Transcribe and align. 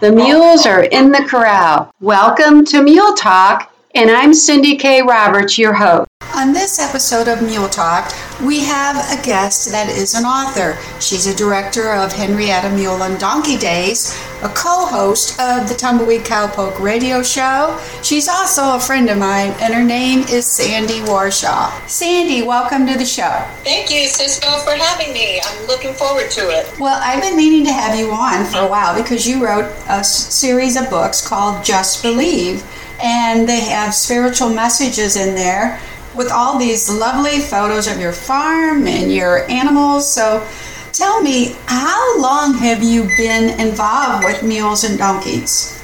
The 0.00 0.12
mules 0.12 0.64
are 0.64 0.84
in 0.84 1.10
the 1.10 1.26
corral. 1.28 1.92
Welcome 2.00 2.64
to 2.66 2.82
Mule 2.82 3.14
Talk, 3.14 3.74
and 3.94 4.10
I'm 4.10 4.32
Cindy 4.32 4.76
K. 4.76 5.02
Roberts, 5.02 5.58
your 5.58 5.74
host. 5.74 6.07
On 6.38 6.52
this 6.52 6.78
episode 6.78 7.26
of 7.26 7.42
Mule 7.42 7.68
Talk, 7.68 8.14
we 8.40 8.60
have 8.60 8.94
a 9.10 9.20
guest 9.24 9.72
that 9.72 9.88
is 9.88 10.14
an 10.14 10.24
author. 10.24 10.78
She's 11.00 11.26
a 11.26 11.34
director 11.34 11.92
of 11.92 12.12
Henrietta 12.12 12.70
Mule 12.70 13.02
and 13.02 13.18
Donkey 13.18 13.58
Days, 13.58 14.16
a 14.44 14.48
co 14.48 14.86
host 14.86 15.40
of 15.40 15.68
the 15.68 15.74
Tumbleweed 15.74 16.20
Cowpoke 16.20 16.78
radio 16.78 17.24
show. 17.24 17.76
She's 18.04 18.28
also 18.28 18.76
a 18.76 18.78
friend 18.78 19.10
of 19.10 19.18
mine, 19.18 19.52
and 19.60 19.74
her 19.74 19.82
name 19.82 20.20
is 20.28 20.46
Sandy 20.46 21.00
Warshaw. 21.00 21.72
Sandy, 21.88 22.42
welcome 22.42 22.86
to 22.86 22.96
the 22.96 23.04
show. 23.04 23.44
Thank 23.64 23.90
you, 23.90 24.06
Cisco, 24.06 24.58
for 24.58 24.76
having 24.76 25.12
me. 25.12 25.40
I'm 25.42 25.66
looking 25.66 25.92
forward 25.92 26.30
to 26.30 26.42
it. 26.50 26.78
Well, 26.78 27.00
I've 27.02 27.20
been 27.20 27.36
meaning 27.36 27.64
to 27.64 27.72
have 27.72 27.98
you 27.98 28.12
on 28.12 28.44
for 28.44 28.58
a 28.58 28.68
while 28.68 28.96
because 28.96 29.26
you 29.26 29.44
wrote 29.44 29.74
a 29.88 30.04
series 30.04 30.76
of 30.76 30.88
books 30.88 31.26
called 31.26 31.64
Just 31.64 32.00
Believe, 32.00 32.62
and 33.02 33.48
they 33.48 33.58
have 33.58 33.92
spiritual 33.92 34.50
messages 34.50 35.16
in 35.16 35.34
there 35.34 35.80
with 36.14 36.30
all 36.30 36.58
these 36.58 36.88
lovely 36.88 37.40
photos 37.40 37.86
of 37.86 37.98
your 37.98 38.12
farm 38.12 38.86
and 38.86 39.12
your 39.12 39.48
animals. 39.48 40.12
So 40.12 40.46
tell 40.92 41.20
me, 41.20 41.56
how 41.66 42.20
long 42.20 42.54
have 42.54 42.82
you 42.82 43.04
been 43.16 43.58
involved 43.60 44.24
with 44.24 44.42
mules 44.42 44.84
and 44.84 44.98
donkeys? 44.98 45.74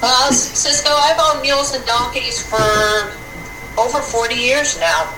Uh, 0.00 0.30
Cisco, 0.30 0.90
I've 0.90 1.18
owned 1.18 1.42
mules 1.42 1.74
and 1.74 1.84
donkeys 1.84 2.40
for 2.40 3.12
over 3.78 4.00
40 4.00 4.34
years 4.34 4.78
now. 4.78 5.12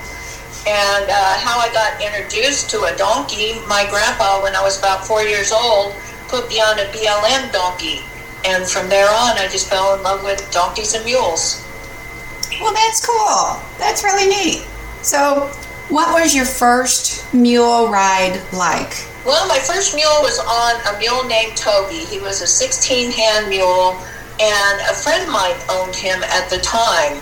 And 0.66 1.08
uh, 1.08 1.38
how 1.38 1.58
I 1.58 1.72
got 1.72 2.02
introduced 2.02 2.68
to 2.70 2.84
a 2.84 2.96
donkey, 2.96 3.54
my 3.66 3.86
grandpa, 3.88 4.42
when 4.42 4.54
I 4.54 4.62
was 4.62 4.78
about 4.78 5.06
four 5.06 5.22
years 5.22 5.52
old, 5.52 5.94
put 6.28 6.48
me 6.48 6.60
on 6.60 6.78
a 6.78 6.84
BLM 6.92 7.50
donkey. 7.52 8.00
And 8.44 8.68
from 8.68 8.88
there 8.88 9.08
on, 9.08 9.38
I 9.38 9.48
just 9.50 9.68
fell 9.68 9.96
in 9.96 10.02
love 10.02 10.22
with 10.22 10.50
donkeys 10.50 10.94
and 10.94 11.04
mules. 11.04 11.66
Well, 12.58 12.72
that's 12.72 13.04
cool. 13.04 13.60
That's 13.78 14.02
really 14.02 14.28
neat. 14.28 14.66
So, 15.02 15.46
what 15.88 16.14
was 16.20 16.34
your 16.34 16.44
first 16.44 17.32
mule 17.34 17.88
ride 17.88 18.40
like? 18.52 19.06
Well, 19.24 19.46
my 19.48 19.58
first 19.58 19.94
mule 19.94 20.22
was 20.22 20.38
on 20.38 20.94
a 20.94 20.98
mule 20.98 21.24
named 21.24 21.56
Toby. 21.56 22.04
He 22.06 22.18
was 22.20 22.40
a 22.42 22.46
16 22.46 23.12
hand 23.12 23.48
mule, 23.48 23.98
and 24.40 24.80
a 24.88 24.94
friend 24.94 25.22
of 25.22 25.32
mine 25.32 25.56
owned 25.68 25.94
him 25.94 26.22
at 26.24 26.48
the 26.48 26.58
time. 26.58 27.20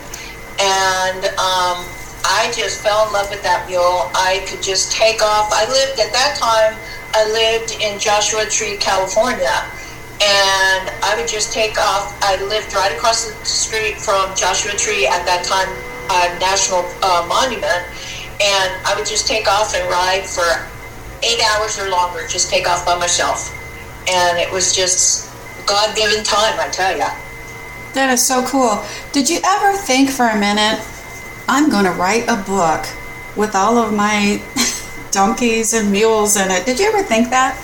And 0.60 1.24
um, 1.38 1.86
I 2.24 2.52
just 2.54 2.82
fell 2.82 3.06
in 3.06 3.12
love 3.12 3.30
with 3.30 3.42
that 3.42 3.68
mule. 3.68 4.10
I 4.14 4.44
could 4.48 4.62
just 4.62 4.92
take 4.92 5.22
off. 5.22 5.50
I 5.52 5.66
lived 5.70 6.00
at 6.00 6.12
that 6.12 6.36
time, 6.38 6.78
I 7.14 7.24
lived 7.32 7.80
in 7.80 7.98
Joshua 7.98 8.44
Tree, 8.46 8.76
California. 8.76 9.64
And 10.20 10.90
I 11.02 11.14
would 11.16 11.28
just 11.28 11.52
take 11.52 11.78
off. 11.78 12.16
I 12.22 12.42
lived 12.42 12.74
right 12.74 12.90
across 12.92 13.30
the 13.30 13.32
street 13.44 13.96
from 13.96 14.34
Joshua 14.34 14.72
Tree 14.72 15.06
at 15.06 15.24
that 15.26 15.44
time, 15.46 15.70
uh, 16.10 16.38
National 16.40 16.82
uh, 17.02 17.24
Monument. 17.28 17.86
And 18.42 18.70
I 18.84 18.94
would 18.96 19.06
just 19.06 19.28
take 19.28 19.46
off 19.46 19.74
and 19.74 19.88
ride 19.88 20.26
for 20.26 20.46
eight 21.22 21.40
hours 21.54 21.78
or 21.78 21.88
longer, 21.90 22.26
just 22.26 22.50
take 22.50 22.68
off 22.68 22.84
by 22.84 22.98
myself. 22.98 23.54
And 24.08 24.38
it 24.38 24.50
was 24.50 24.74
just 24.74 25.30
God 25.66 25.94
given 25.94 26.24
time, 26.24 26.58
I 26.58 26.68
tell 26.72 26.92
you. 26.96 27.06
That 27.94 28.10
is 28.10 28.24
so 28.24 28.44
cool. 28.46 28.82
Did 29.12 29.28
you 29.28 29.40
ever 29.44 29.76
think 29.76 30.10
for 30.10 30.26
a 30.26 30.38
minute, 30.38 30.84
I'm 31.48 31.70
going 31.70 31.84
to 31.84 31.92
write 31.92 32.28
a 32.28 32.36
book 32.36 32.86
with 33.36 33.54
all 33.54 33.78
of 33.78 33.94
my 33.94 34.42
donkeys 35.10 35.74
and 35.74 35.90
mules 35.90 36.36
in 36.36 36.50
it? 36.50 36.66
Did 36.66 36.78
you 36.78 36.86
ever 36.88 37.02
think 37.02 37.30
that? 37.30 37.56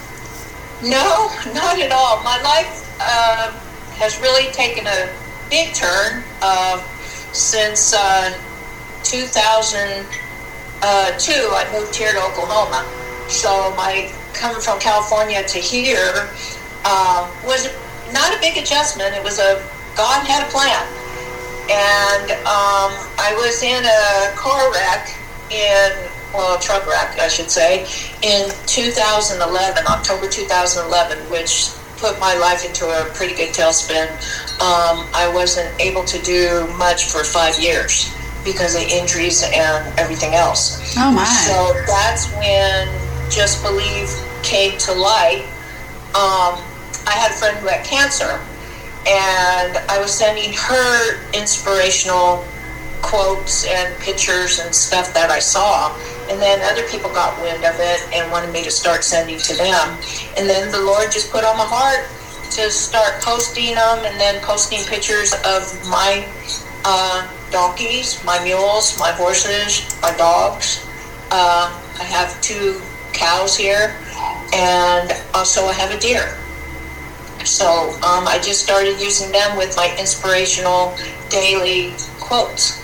No, 0.85 1.33
not 1.55 1.81
at 1.81 1.93
all. 1.93 2.23
My 2.23 2.37
life 2.43 2.85
uh, 3.01 3.51
has 3.97 4.21
really 4.21 4.53
taken 4.53 4.87
a 4.87 5.09
big 5.49 5.73
turn 5.73 6.23
uh, 6.43 6.77
since 7.33 7.95
uh, 7.95 8.37
2002. 9.03 10.13
I 10.85 11.69
moved 11.73 11.97
here 11.97 12.13
to 12.13 12.21
Oklahoma. 12.21 12.85
So 13.31 13.73
my 13.77 14.13
coming 14.35 14.61
from 14.61 14.79
California 14.79 15.43
to 15.43 15.59
here 15.59 16.29
uh, 16.85 17.33
was 17.47 17.73
not 18.13 18.37
a 18.37 18.41
big 18.41 18.59
adjustment. 18.59 19.15
It 19.15 19.25
was 19.25 19.39
a 19.39 19.65
God 19.97 20.27
had 20.27 20.47
a 20.47 20.51
plan, 20.53 20.85
and 21.73 22.31
um, 22.45 22.93
I 23.17 23.33
was 23.41 23.63
in 23.63 23.85
a 23.87 24.37
car 24.37 24.71
wreck 24.71 25.17
in 25.49 26.14
well, 26.35 26.59
a 26.59 26.61
truck 26.61 26.87
wreck, 26.87 27.19
I 27.21 27.29
should 27.29 27.51
say, 27.51 27.87
in 28.23 28.51
2011, 28.67 29.87
October 29.87 30.29
2011, 30.29 31.19
which 31.31 31.71
put 31.97 32.19
my 32.19 32.35
life 32.37 32.65
into 32.65 32.87
a 32.87 33.09
pretty 33.15 33.35
good 33.35 33.55
tailspin. 33.55 34.11
Um, 34.61 35.07
I 35.15 35.31
wasn't 35.33 35.73
able 35.81 36.05
to 36.05 36.21
do 36.23 36.67
much 36.77 37.05
for 37.07 37.25
five 37.25 37.59
years 37.59 38.13
because 38.45 38.75
of 38.75 38.83
injuries 38.83 39.43
and 39.43 39.99
everything 39.99 40.35
else. 40.35 40.95
Oh, 40.99 41.11
my. 41.11 41.25
So 41.25 41.73
that's 41.87 42.31
when 42.35 42.89
Just 43.31 43.63
Believe 43.63 44.11
came 44.43 44.77
to 44.79 44.93
light. 44.93 45.47
Um, 46.15 46.61
I 47.07 47.15
had 47.17 47.31
a 47.31 47.35
friend 47.35 47.57
who 47.59 47.69
had 47.69 47.85
cancer, 47.85 48.41
and 49.07 49.79
I 49.89 49.99
was 50.01 50.13
sending 50.13 50.53
her 50.53 51.33
inspirational 51.33 52.45
quotes 53.05 53.67
and 53.67 53.95
pictures 54.01 54.59
and 54.59 54.75
stuff 54.75 55.13
that 55.13 55.31
I 55.31 55.39
saw. 55.39 55.95
And 56.31 56.41
then 56.41 56.61
other 56.73 56.89
people 56.89 57.11
got 57.11 57.39
wind 57.43 57.65
of 57.65 57.77
it 57.79 58.01
and 58.15 58.31
wanted 58.33 58.53
me 58.53 58.65
to 58.65 58.71
start 58.71 59.05
sending 59.05 59.39
to 59.39 59.55
them. 59.55 59.99
And 60.37 60.49
then 60.49 60.73
the 60.73 60.81
Lord 60.81 61.13
just 61.13 61.31
put 61.31 61.45
on 61.45 61.57
my 61.57 61.69
heart 61.69 62.09
to 62.53 62.71
start 62.71 63.21
posting 63.21 63.75
them 63.75 63.99
and 64.05 64.19
then 64.19 64.41
posting 64.43 64.83
pictures 64.85 65.35
of 65.45 65.69
my 65.89 66.27
uh, 66.85 67.29
donkeys, 67.51 68.23
my 68.25 68.43
mules, 68.43 68.99
my 68.99 69.13
horses, 69.13 69.85
my 70.01 70.17
dogs. 70.17 70.87
Uh, 71.31 71.69
I 72.01 72.05
have 72.05 72.41
two 72.41 72.81
cows 73.13 73.57
here 73.57 73.97
and 74.55 75.13
also 75.35 75.67
I 75.67 75.73
have 75.73 75.91
a 75.91 76.01
deer. 76.01 76.39
So 77.45 77.91
um, 78.01 78.27
I 78.27 78.41
just 78.43 78.63
started 78.63 78.99
using 79.01 79.31
them 79.31 79.57
with 79.57 79.77
my 79.77 79.95
inspirational 79.99 80.97
daily 81.29 81.93
quotes. 82.19 82.84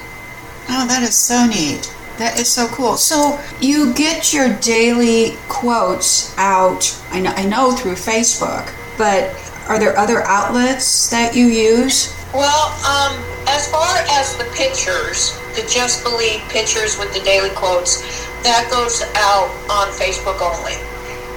Oh, 0.73 0.87
that 0.87 1.03
is 1.03 1.17
so 1.17 1.47
neat. 1.47 1.93
That 2.19 2.39
is 2.39 2.49
so 2.49 2.69
cool. 2.69 2.97
So 2.97 3.41
you 3.61 3.93
get 3.95 4.33
your 4.33 4.55
daily 4.59 5.37
quotes 5.49 6.37
out, 6.39 6.87
I 7.11 7.21
know, 7.21 7.33
I 7.35 7.45
know 7.45 7.73
through 7.73 7.95
Facebook, 7.95 8.73
but 8.97 9.35
are 9.69 9.79
there 9.79 9.97
other 9.99 10.23
outlets 10.23 11.11
that 11.11 11.35
you 11.35 11.47
use? 11.47 12.15
Well, 12.33 12.71
um, 12.87 13.19
as 13.49 13.71
far 13.71 13.97
as 14.11 14.37
the 14.37 14.45
pictures, 14.55 15.37
the 15.57 15.67
Just 15.69 16.05
Believe 16.05 16.41
pictures 16.49 16.99
with 16.99 17.13
the 17.13 17.21
daily 17.21 17.51
quotes, 17.51 18.03
that 18.43 18.69
goes 18.71 19.03
out 19.17 19.51
on 19.69 19.89
Facebook 19.99 20.39
only. 20.41 20.79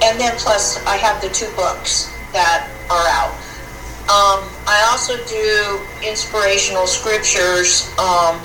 And 0.04 0.20
then 0.20 0.36
plus, 0.38 0.84
I 0.86 0.96
have 0.96 1.20
the 1.20 1.28
two 1.28 1.50
books 1.56 2.14
that 2.32 2.70
are 2.90 3.08
out. 3.10 3.34
Um, 4.04 4.44
I 4.68 4.86
also 4.90 5.16
do 5.26 5.80
inspirational 6.06 6.86
scriptures, 6.86 7.90
um, 7.98 8.38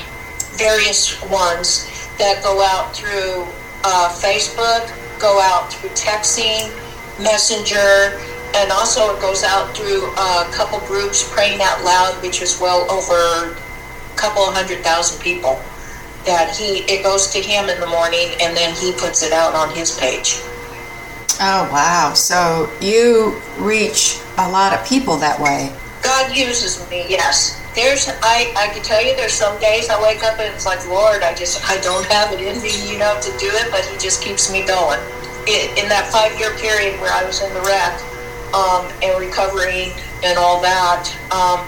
various 0.57 1.21
ones 1.29 1.85
that 2.17 2.43
go 2.43 2.61
out 2.61 2.95
through 2.95 3.47
uh, 3.83 4.09
Facebook, 4.09 4.87
go 5.19 5.39
out 5.41 5.71
through 5.71 5.89
texting, 5.91 6.69
Messenger, 7.21 8.19
and 8.55 8.71
also 8.71 9.15
it 9.15 9.21
goes 9.21 9.43
out 9.43 9.75
through 9.75 10.09
a 10.11 10.49
couple 10.51 10.79
groups 10.87 11.27
praying 11.31 11.61
out 11.61 11.83
loud, 11.83 12.21
which 12.21 12.41
is 12.41 12.59
well 12.59 12.89
over 12.89 13.53
a 13.53 14.15
couple 14.17 14.43
of 14.43 14.53
hundred 14.53 14.83
thousand 14.83 15.21
people. 15.21 15.61
That 16.25 16.55
he 16.55 16.79
it 16.91 17.03
goes 17.03 17.27
to 17.31 17.39
him 17.39 17.69
in 17.69 17.79
the 17.79 17.87
morning, 17.87 18.29
and 18.41 18.55
then 18.55 18.75
he 18.75 18.91
puts 18.93 19.23
it 19.23 19.31
out 19.31 19.53
on 19.55 19.73
his 19.73 19.97
page. 19.97 20.41
Oh, 21.41 21.69
wow. 21.71 22.13
So 22.15 22.69
you 22.81 23.41
reach 23.57 24.19
a 24.37 24.49
lot 24.49 24.73
of 24.73 24.85
people 24.85 25.15
that 25.17 25.39
way. 25.39 25.73
God 26.01 26.35
uses 26.35 26.87
me, 26.89 27.05
yes. 27.07 27.58
There's, 27.75 28.09
I, 28.23 28.51
I 28.57 28.73
can 28.73 28.81
tell 28.83 29.03
you, 29.03 29.15
there's 29.15 29.33
some 29.33 29.59
days 29.59 29.89
I 29.89 30.01
wake 30.01 30.23
up 30.23 30.39
and 30.39 30.53
it's 30.53 30.65
like, 30.65 30.85
Lord, 30.87 31.21
I 31.21 31.33
just, 31.35 31.61
I 31.69 31.79
don't 31.81 32.05
have 32.07 32.33
it 32.33 32.41
in 32.41 32.61
me, 32.61 32.73
you 32.91 32.97
know, 32.97 33.19
to 33.21 33.31
do 33.37 33.47
it, 33.47 33.71
but 33.71 33.85
He 33.85 33.97
just 33.97 34.23
keeps 34.23 34.51
me 34.51 34.65
going. 34.65 34.99
It, 35.45 35.77
in 35.81 35.87
that 35.89 36.09
five-year 36.11 36.57
period 36.57 36.99
where 36.99 37.13
I 37.13 37.23
was 37.23 37.41
in 37.41 37.53
the 37.53 37.61
wreck 37.61 37.95
um, 38.53 38.89
and 39.01 39.17
recovering 39.21 39.93
and 40.23 40.37
all 40.37 40.61
that, 40.61 41.07
um, 41.31 41.65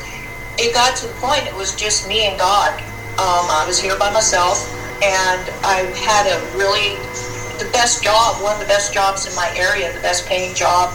it 0.58 0.74
got 0.74 0.98
to 0.98 1.08
the 1.08 1.14
point 1.22 1.46
it 1.48 1.56
was 1.56 1.76
just 1.76 2.08
me 2.08 2.28
and 2.28 2.38
God. 2.38 2.74
Um, 3.22 3.48
I 3.50 3.64
was 3.68 3.80
here 3.80 3.98
by 3.98 4.12
myself, 4.12 4.68
and 5.02 5.42
I 5.64 5.86
had 5.98 6.30
a 6.30 6.38
really 6.58 6.98
the 7.62 7.70
best 7.72 8.04
job, 8.04 8.42
one 8.42 8.54
of 8.54 8.60
the 8.60 8.68
best 8.68 8.94
jobs 8.94 9.30
in 9.30 9.36
my 9.36 9.50
area, 9.56 9.94
the 9.94 10.02
best 10.02 10.26
paying 10.26 10.54
job, 10.56 10.94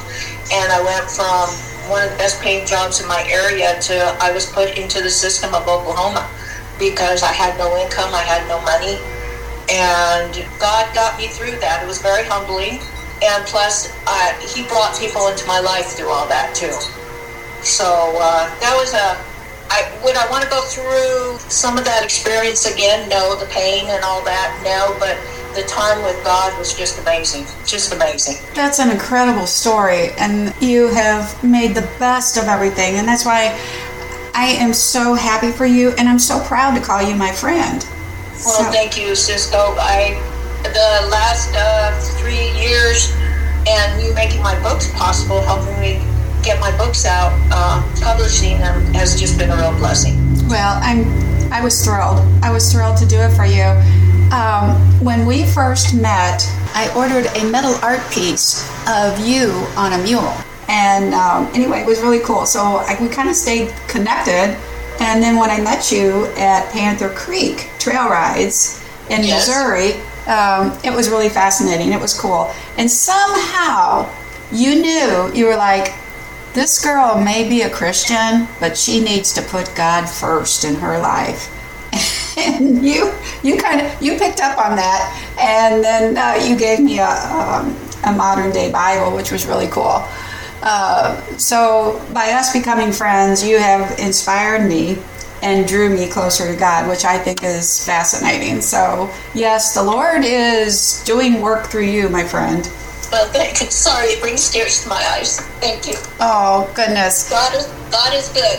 and 0.52 0.72
I 0.72 0.82
went 0.82 1.06
from 1.10 1.46
one 1.88 2.04
of 2.04 2.10
the 2.10 2.16
best 2.16 2.40
paying 2.40 2.66
jobs 2.66 3.00
in 3.00 3.08
my 3.08 3.24
area 3.28 3.78
to 3.80 3.94
I 4.20 4.32
was 4.32 4.46
put 4.50 4.76
into 4.78 5.02
the 5.02 5.10
system 5.10 5.54
of 5.54 5.68
Oklahoma 5.68 6.28
because 6.78 7.22
I 7.22 7.32
had 7.32 7.56
no 7.58 7.76
income, 7.78 8.12
I 8.14 8.22
had 8.22 8.46
no 8.48 8.60
money, 8.62 8.98
and 9.72 10.46
God 10.60 10.92
got 10.94 11.18
me 11.18 11.28
through 11.28 11.58
that. 11.60 11.82
It 11.82 11.86
was 11.86 12.00
very 12.00 12.24
humbling, 12.24 12.80
and 13.22 13.46
plus, 13.46 13.92
uh, 14.06 14.32
He 14.54 14.62
brought 14.68 14.98
people 14.98 15.28
into 15.28 15.46
my 15.46 15.60
life 15.60 15.96
through 15.96 16.10
all 16.10 16.28
that 16.28 16.54
too. 16.54 16.74
So 17.62 18.14
uh, 18.20 18.46
that 18.60 18.74
was 18.76 18.94
a. 18.94 19.18
I 19.68 19.82
would 20.04 20.14
I 20.14 20.30
want 20.30 20.44
to 20.44 20.50
go 20.50 20.62
through 20.62 21.38
some 21.50 21.76
of 21.76 21.84
that 21.84 22.04
experience 22.04 22.70
again? 22.70 23.08
No, 23.08 23.34
the 23.34 23.46
pain 23.46 23.86
and 23.88 24.04
all 24.04 24.22
that. 24.22 24.54
No, 24.62 24.94
but 25.00 25.18
the 25.56 25.62
time 25.62 26.02
with 26.04 26.22
God 26.22 26.56
was 26.58 26.76
just 26.76 27.00
amazing. 27.00 27.46
Just 27.64 27.92
amazing. 27.92 28.36
That's 28.54 28.78
an 28.78 28.90
incredible 28.90 29.46
story, 29.46 30.10
and 30.18 30.54
you 30.60 30.88
have 30.88 31.42
made 31.42 31.74
the 31.74 31.88
best 31.98 32.36
of 32.36 32.44
everything, 32.44 32.96
and 32.96 33.08
that's 33.08 33.24
why 33.24 33.58
I 34.34 34.48
am 34.48 34.74
so 34.74 35.14
happy 35.14 35.50
for 35.50 35.64
you, 35.64 35.90
and 35.98 36.08
I'm 36.08 36.18
so 36.18 36.38
proud 36.44 36.76
to 36.76 36.80
call 36.84 37.02
you 37.02 37.16
my 37.16 37.32
friend. 37.32 37.84
Well, 38.44 38.64
so. 38.64 38.70
thank 38.70 38.98
you, 38.98 39.14
Cisco. 39.16 39.74
I 39.78 40.22
the 40.62 41.08
last 41.10 41.54
uh, 41.56 41.98
three 42.18 42.50
years 42.58 43.14
and 43.68 44.02
you 44.02 44.12
making 44.14 44.42
my 44.42 44.60
books 44.62 44.90
possible, 44.92 45.40
helping 45.42 45.78
me 45.80 46.02
get 46.42 46.60
my 46.60 46.76
books 46.76 47.04
out, 47.04 47.32
uh, 47.50 47.82
publishing 48.00 48.58
them 48.58 48.82
has 48.94 49.18
just 49.18 49.38
been 49.38 49.50
a 49.50 49.56
real 49.56 49.72
blessing. 49.78 50.16
Well, 50.48 50.78
I'm 50.82 51.06
I 51.52 51.62
was 51.62 51.84
thrilled. 51.84 52.18
I 52.42 52.50
was 52.50 52.70
thrilled 52.72 52.96
to 52.98 53.06
do 53.06 53.18
it 53.18 53.30
for 53.30 53.44
you. 53.44 53.64
Um, 54.32 54.74
when 55.04 55.24
we 55.24 55.44
first 55.44 55.94
met, 55.94 56.42
I 56.74 56.92
ordered 56.96 57.26
a 57.36 57.50
metal 57.50 57.74
art 57.82 58.00
piece 58.10 58.68
of 58.88 59.24
you 59.26 59.50
on 59.76 59.92
a 59.92 60.02
mule. 60.02 60.34
And 60.68 61.14
um, 61.14 61.48
anyway, 61.54 61.80
it 61.80 61.86
was 61.86 62.00
really 62.00 62.18
cool. 62.20 62.44
So 62.44 62.60
I, 62.60 62.96
we 63.00 63.08
kind 63.08 63.28
of 63.28 63.36
stayed 63.36 63.72
connected. 63.86 64.58
And 65.00 65.22
then 65.22 65.36
when 65.36 65.50
I 65.50 65.60
met 65.60 65.92
you 65.92 66.26
at 66.36 66.70
Panther 66.72 67.10
Creek 67.10 67.70
Trail 67.78 68.08
Rides 68.08 68.84
in 69.10 69.22
yes. 69.22 69.46
Missouri, 69.46 69.92
um, 70.26 70.76
it 70.82 70.92
was 70.92 71.08
really 71.08 71.28
fascinating. 71.28 71.92
It 71.92 72.00
was 72.00 72.18
cool. 72.18 72.52
And 72.78 72.90
somehow 72.90 74.10
you 74.50 74.74
knew, 74.80 75.32
you 75.34 75.46
were 75.46 75.56
like, 75.56 75.94
this 76.52 76.82
girl 76.82 77.20
may 77.20 77.48
be 77.48 77.62
a 77.62 77.70
Christian, 77.70 78.48
but 78.58 78.76
she 78.76 78.98
needs 78.98 79.32
to 79.34 79.42
put 79.42 79.72
God 79.76 80.08
first 80.08 80.64
in 80.64 80.74
her 80.76 80.98
life. 80.98 81.52
And 82.36 82.84
you 82.86 83.12
you 83.42 83.56
kind 83.56 83.80
of 83.80 84.02
you 84.02 84.18
picked 84.18 84.40
up 84.40 84.58
on 84.58 84.76
that 84.76 85.36
and 85.40 85.82
then 85.82 86.16
uh, 86.16 86.42
you 86.44 86.56
gave 86.56 86.80
me 86.80 86.98
a, 86.98 87.08
um, 87.08 87.76
a 88.04 88.12
modern 88.12 88.52
day 88.52 88.70
bible 88.70 89.14
which 89.14 89.32
was 89.32 89.46
really 89.46 89.68
cool 89.68 90.04
uh, 90.62 91.20
so 91.36 92.04
by 92.12 92.30
us 92.32 92.52
becoming 92.52 92.92
friends 92.92 93.46
you 93.46 93.58
have 93.58 93.98
inspired 93.98 94.68
me 94.68 94.98
and 95.42 95.68
drew 95.68 95.90
me 95.90 96.08
closer 96.08 96.50
to 96.50 96.58
god 96.58 96.88
which 96.88 97.04
i 97.04 97.18
think 97.18 97.42
is 97.42 97.84
fascinating 97.84 98.60
so 98.60 99.10
yes 99.34 99.74
the 99.74 99.82
lord 99.82 100.24
is 100.24 101.02
doing 101.04 101.40
work 101.40 101.66
through 101.66 101.84
you 101.84 102.08
my 102.08 102.24
friend 102.24 102.70
well, 103.12 103.30
thank 103.30 103.60
you. 103.60 103.68
Sorry, 103.70 104.08
it 104.08 104.20
brings 104.20 104.50
tears 104.50 104.82
to 104.82 104.88
my 104.88 105.00
eyes. 105.14 105.38
Thank 105.60 105.86
you. 105.86 105.94
Oh 106.18 106.68
goodness. 106.74 107.30
God 107.30 107.54
is 107.54 107.66
God 107.88 108.12
is 108.12 108.28
good. 108.30 108.58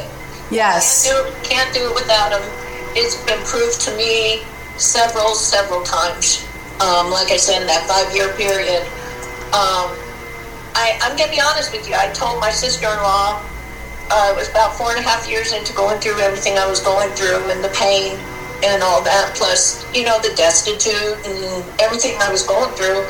Yes. 0.49 1.05
Can't 1.05 1.27
do, 1.27 1.49
can't 1.49 1.73
do 1.73 1.89
it 1.89 1.93
without 1.93 2.31
Him 2.31 2.66
it's 2.97 3.15
been 3.29 3.39
proved 3.45 3.79
to 3.85 3.95
me 3.95 4.41
several, 4.81 5.37
several 5.37 5.85
times. 5.85 6.41
Um, 6.81 7.13
like 7.13 7.29
I 7.29 7.37
said, 7.37 7.61
in 7.61 7.67
that 7.69 7.85
five 7.85 8.09
year 8.13 8.33
period. 8.33 8.81
Um, 9.53 9.93
I, 10.73 10.97
am 11.05 11.17
going 11.17 11.29
to 11.29 11.35
be 11.35 11.41
honest 11.41 11.71
with 11.71 11.87
you. 11.87 11.93
I 11.93 12.09
told 12.13 12.41
my 12.41 12.49
sister 12.49 12.89
in 12.89 12.97
law, 13.01 13.41
uh, 14.09 14.33
it 14.33 14.37
was 14.37 14.49
about 14.49 14.73
four 14.77 14.89
and 14.93 14.99
a 14.99 15.05
half 15.05 15.29
years 15.29 15.53
into 15.53 15.73
going 15.73 15.99
through 16.01 16.19
everything 16.21 16.57
I 16.57 16.65
was 16.65 16.81
going 16.81 17.09
through 17.13 17.49
and 17.49 17.63
the 17.63 17.73
pain 17.73 18.17
and 18.65 18.81
all 18.81 19.01
that, 19.05 19.33
plus, 19.37 19.85
you 19.93 20.05
know, 20.05 20.17
the 20.21 20.33
destitute 20.33 21.17
and 21.25 21.65
everything 21.77 22.17
I 22.21 22.31
was 22.31 22.41
going 22.41 22.73
through. 22.73 23.05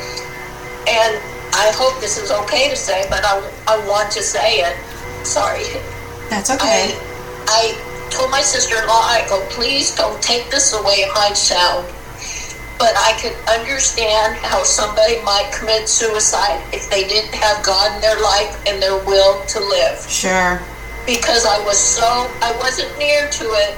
And 0.88 1.16
I 1.56 1.72
hope 1.76 2.00
this 2.00 2.20
is 2.20 2.30
okay 2.44 2.68
to 2.68 2.76
say, 2.76 3.04
but 3.08 3.24
I, 3.24 3.40
I 3.68 3.76
want 3.88 4.12
to 4.12 4.22
say 4.22 4.60
it. 4.60 4.76
Sorry. 5.24 5.64
That's 6.28 6.50
okay. 6.50 6.92
I, 7.48 7.72
I 7.72 7.87
told 8.10 8.30
my 8.30 8.40
sister-in-law, 8.40 9.02
I 9.06 9.26
go, 9.28 9.44
please 9.50 9.94
don't 9.94 10.20
take 10.22 10.50
this 10.50 10.72
away 10.72 10.88
way 10.88 11.30
it 11.30 11.36
sound. 11.36 11.86
But 12.78 12.94
I 12.96 13.18
could 13.20 13.34
understand 13.50 14.36
how 14.36 14.62
somebody 14.62 15.20
might 15.22 15.50
commit 15.52 15.88
suicide 15.88 16.62
if 16.72 16.88
they 16.90 17.06
didn't 17.08 17.34
have 17.34 17.64
God 17.64 17.94
in 17.94 18.00
their 18.00 18.20
life 18.20 18.54
and 18.66 18.80
their 18.80 18.98
will 19.04 19.44
to 19.46 19.60
live. 19.60 19.98
Sure. 20.08 20.62
Because 21.04 21.44
I 21.44 21.58
was 21.64 21.78
so, 21.78 22.30
I 22.40 22.56
wasn't 22.60 22.96
near 22.98 23.28
to 23.28 23.44
it, 23.44 23.76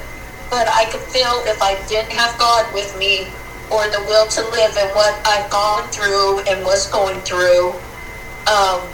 but 0.51 0.69
I 0.69 0.85
could 0.91 1.01
feel 1.01 1.43
if 1.47 1.63
I 1.63 1.81
didn't 1.89 2.13
have 2.13 2.39
God 2.39 2.73
with 2.75 2.97
me 2.99 3.29
or 3.71 3.89
the 3.89 4.05
will 4.07 4.27
to 4.27 4.43
live 4.51 4.77
and 4.77 4.91
what 4.95 5.15
I've 5.27 5.49
gone 5.51 5.89
through 5.89 6.41
and 6.41 6.65
was 6.65 6.91
going 6.91 7.21
through, 7.21 7.71
um, 8.51 8.85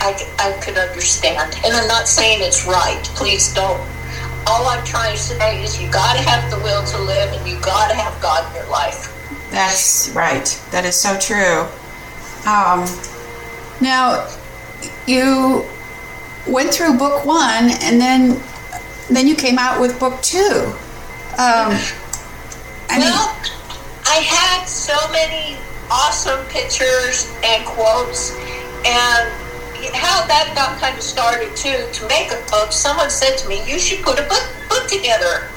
I, 0.00 0.14
I 0.38 0.52
could 0.62 0.78
understand. 0.78 1.54
And 1.64 1.74
I'm 1.74 1.88
not 1.88 2.06
saying 2.06 2.38
it's 2.42 2.66
right. 2.66 3.02
Please 3.16 3.52
don't 3.52 3.80
all 4.48 4.66
I'm 4.66 4.84
trying 4.84 5.12
to 5.12 5.18
say 5.20 5.62
is 5.62 5.80
you 5.80 5.90
got 5.90 6.16
to 6.16 6.22
have 6.22 6.50
the 6.50 6.56
will 6.58 6.84
to 6.84 6.98
live 6.98 7.32
and 7.32 7.46
you 7.48 7.60
got 7.60 7.90
to 7.90 7.94
have 7.94 8.20
God 8.22 8.48
in 8.48 8.60
your 8.60 8.70
life. 8.70 9.14
That's 9.50 10.10
right. 10.14 10.46
That 10.70 10.84
is 10.84 10.96
so 10.96 11.18
true. 11.18 11.68
Um, 12.48 12.88
now, 13.80 14.26
you 15.06 15.64
went 16.46 16.72
through 16.72 16.96
book 16.96 17.26
one 17.26 17.70
and 17.82 18.00
then 18.00 18.40
then 19.10 19.26
you 19.26 19.34
came 19.34 19.58
out 19.58 19.80
with 19.80 19.98
book 19.98 20.20
two. 20.22 20.72
Um, 21.36 21.76
I 22.90 22.98
well, 22.98 23.34
mean, 23.34 23.52
I 24.06 24.20
had 24.24 24.64
so 24.64 24.96
many 25.12 25.56
awesome 25.90 26.44
pictures 26.46 27.32
and 27.44 27.64
quotes 27.64 28.34
and 28.84 29.47
how 29.94 30.26
that 30.26 30.52
got 30.54 30.78
kind 30.80 30.96
of 30.96 31.02
started 31.02 31.54
too 31.56 31.86
to 31.92 32.08
make 32.08 32.30
a 32.30 32.40
book. 32.50 32.72
Someone 32.72 33.10
said 33.10 33.36
to 33.38 33.48
me, 33.48 33.62
"You 33.66 33.78
should 33.78 34.02
put 34.02 34.18
a 34.18 34.26
book 34.26 34.46
book 34.68 34.88
together." 34.88 35.48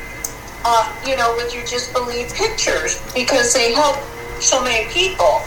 Uh, 0.63 0.85
you 1.07 1.17
know, 1.17 1.33
with 1.35 1.53
your 1.55 1.65
just 1.65 1.91
believe 1.91 2.31
pictures 2.33 3.01
because 3.15 3.53
they 3.53 3.73
help 3.73 3.97
so 4.39 4.61
many 4.61 4.85
people. 4.91 5.41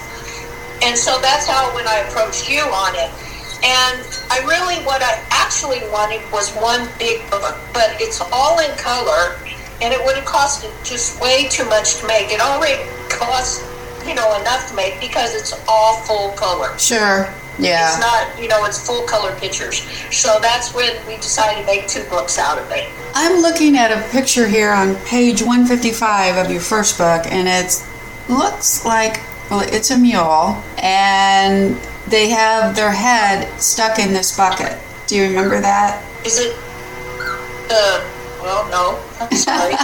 And 0.83 0.99
so 0.99 1.21
that's 1.21 1.47
how 1.47 1.73
when 1.75 1.87
I 1.87 2.03
approached 2.09 2.51
you 2.51 2.61
on 2.61 2.95
it. 2.97 3.11
And 3.65 4.05
I 4.31 4.45
really, 4.45 4.83
what 4.85 5.03
I 5.03 5.23
actually 5.31 5.81
wanted 5.91 6.21
was 6.31 6.53
one 6.57 6.89
big 6.99 7.23
book, 7.31 7.57
but 7.73 7.97
it's 8.01 8.21
all 8.33 8.59
in 8.59 8.71
color, 8.77 9.39
and 9.81 9.95
it 9.95 10.05
would 10.05 10.17
have 10.17 10.27
costed 10.27 10.71
just 10.85 11.21
way 11.21 11.49
too 11.49 11.65
much 11.67 11.97
to 12.01 12.07
make. 12.07 12.31
It 12.31 12.41
already 12.41 12.83
costs, 13.09 13.65
you 14.07 14.15
know, 14.15 14.39
enough 14.41 14.69
to 14.69 14.75
make 14.75 15.01
because 15.01 15.35
it's 15.35 15.55
all 15.67 15.97
full 16.03 16.33
color. 16.33 16.77
Sure. 16.79 17.33
Yeah. 17.59 17.89
It's 17.89 18.01
not, 18.01 18.43
you 18.43 18.49
know, 18.49 18.65
it's 18.65 18.85
full 18.85 19.03
color 19.07 19.35
pictures. 19.37 19.87
So 20.11 20.39
that's 20.41 20.75
when 20.75 20.95
we 21.07 21.17
decided 21.17 21.61
to 21.61 21.67
make 21.67 21.87
two 21.89 22.05
books 22.05 22.39
out 22.39 22.59
of 22.59 22.71
it. 22.71 22.89
I'm 23.15 23.41
looking 23.43 23.77
at 23.77 23.93
a 23.93 24.09
picture 24.11 24.47
here 24.47 24.73
on 24.73 24.97
page 25.05 25.41
155 25.41 26.37
of 26.37 26.51
your 26.51 26.61
first 26.61 26.99
book, 26.99 27.27
and 27.27 27.47
it 27.47 27.85
looks 28.29 28.85
like, 28.85 29.21
well, 29.51 29.61
it's 29.61 29.91
a 29.91 29.99
mule, 29.99 30.63
and 30.79 31.77
they 32.09 32.29
have 32.31 32.75
their 32.75 32.91
head 32.91 33.49
stuck 33.61 33.99
in 33.99 34.13
this 34.13 34.37
bucket. 34.37 34.79
Do 35.07 35.17
you 35.17 35.25
remember 35.25 35.61
that? 35.61 36.03
Is 36.25 36.39
it 36.39 36.57
the 37.69 38.05
well, 38.45 38.69
no. 38.69 39.01
I'm 39.21 39.31
sorry. 39.37 39.75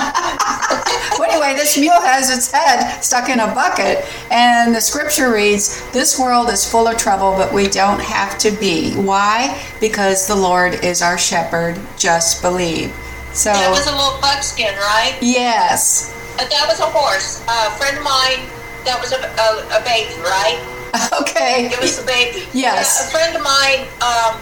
well, 1.18 1.30
anyway, 1.30 1.54
this 1.54 1.78
mule 1.78 2.00
has 2.00 2.30
its 2.30 2.50
head 2.50 3.00
stuck 3.02 3.28
in 3.28 3.40
a 3.40 3.46
bucket, 3.54 4.04
and 4.30 4.74
the 4.74 4.80
scripture 4.80 5.32
reads, 5.32 5.80
This 5.92 6.18
world 6.18 6.48
is 6.48 6.68
full 6.68 6.88
of 6.88 6.96
trouble, 6.98 7.32
but 7.32 7.52
we 7.52 7.68
don't 7.68 8.00
have 8.00 8.38
to 8.38 8.50
be. 8.50 8.92
Why? 8.94 9.60
Because 9.80 10.26
the 10.26 10.34
Lord 10.36 10.84
is 10.84 11.02
our 11.02 11.18
shepherd. 11.18 11.80
Just 11.96 12.42
believe. 12.42 12.92
So 13.32 13.52
That 13.52 13.70
was 13.70 13.86
a 13.86 13.92
little 13.94 14.20
buckskin, 14.20 14.74
right? 14.76 15.16
Yes. 15.22 16.12
Uh, 16.34 16.48
that 16.48 16.66
was 16.66 16.80
a 16.80 16.86
horse. 16.86 17.42
Uh, 17.46 17.70
a 17.72 17.78
friend 17.78 17.96
of 17.98 18.02
mine, 18.04 18.46
that 18.84 18.98
was 19.00 19.12
a, 19.12 19.18
a, 19.18 19.80
a 19.80 19.84
baby, 19.84 20.14
right? 20.22 20.76
Okay. 21.20 21.66
It 21.72 21.80
was 21.80 22.02
a 22.02 22.04
baby. 22.04 22.48
yes. 22.52 22.98
Yeah, 22.98 23.06
a 23.06 23.10
friend 23.12 23.36
of 23.36 23.42
mine, 23.44 23.86
um, 24.02 24.40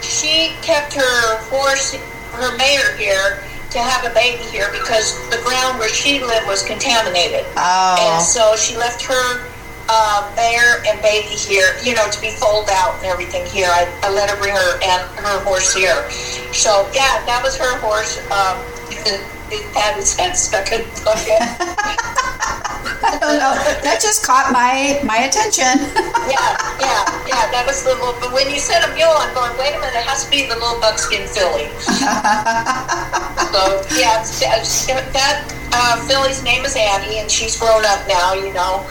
she 0.00 0.52
kept 0.62 0.94
her 0.94 1.38
horse 1.50 1.98
her 2.32 2.56
mare 2.56 2.96
here 2.96 3.42
to 3.72 3.80
have 3.80 4.04
a 4.04 4.12
baby 4.14 4.42
here 4.52 4.70
because 4.70 5.16
the 5.30 5.40
ground 5.44 5.78
where 5.78 5.88
she 5.88 6.20
lived 6.20 6.46
was 6.46 6.62
contaminated. 6.62 7.44
Oh. 7.56 7.96
And 7.98 8.22
so 8.22 8.54
she 8.56 8.76
left 8.76 9.02
her 9.02 9.48
uh, 9.88 10.30
mare 10.36 10.84
and 10.86 11.00
baby 11.02 11.34
here, 11.34 11.74
you 11.82 11.94
know, 11.94 12.08
to 12.10 12.20
be 12.20 12.30
foaled 12.30 12.68
out 12.70 12.94
and 12.96 13.06
everything 13.06 13.44
here. 13.46 13.68
I, 13.68 13.88
I 14.02 14.12
let 14.12 14.30
her 14.30 14.36
bring 14.36 14.54
her 14.54 14.74
and 14.84 15.02
her 15.18 15.42
horse 15.44 15.74
here. 15.74 16.08
So 16.52 16.88
yeah, 16.94 17.24
that 17.24 17.40
was 17.42 17.56
her 17.56 17.78
horse. 17.80 18.20
Um, 18.30 18.60
he 19.52 19.62
had 19.76 19.96
his 19.96 20.16
head 20.16 20.32
stuck 20.32 20.72
in 20.72 20.80
the 20.80 21.02
bucket. 21.04 21.42
I 23.02 23.18
don't 23.18 23.38
know. 23.38 23.54
That 23.82 24.00
just 24.00 24.24
caught 24.24 24.52
my 24.52 24.98
my 25.04 25.28
attention. 25.28 25.66
yeah, 26.30 26.56
yeah, 26.80 27.02
yeah. 27.28 27.44
That 27.50 27.64
was 27.66 27.82
the 27.82 27.94
little. 27.94 28.14
But 28.18 28.32
when 28.32 28.48
you 28.50 28.58
said 28.58 28.82
a 28.86 28.90
mule, 28.94 29.12
I'm 29.12 29.34
going. 29.34 29.52
Wait 29.58 29.74
a 29.74 29.78
minute. 29.78 29.98
It 29.98 30.06
has 30.06 30.24
to 30.24 30.30
be 30.30 30.46
the 30.46 30.54
little 30.56 30.80
buckskin 30.80 31.26
filly. 31.28 31.68
so 33.52 33.60
yeah, 33.98 34.22
that 35.12 35.44
uh, 35.74 36.00
filly's 36.06 36.42
name 36.42 36.64
is 36.64 36.76
Annie, 36.76 37.18
and 37.18 37.30
she's 37.30 37.58
grown 37.58 37.84
up 37.84 38.06
now. 38.08 38.34
You 38.34 38.54
know, 38.54 38.86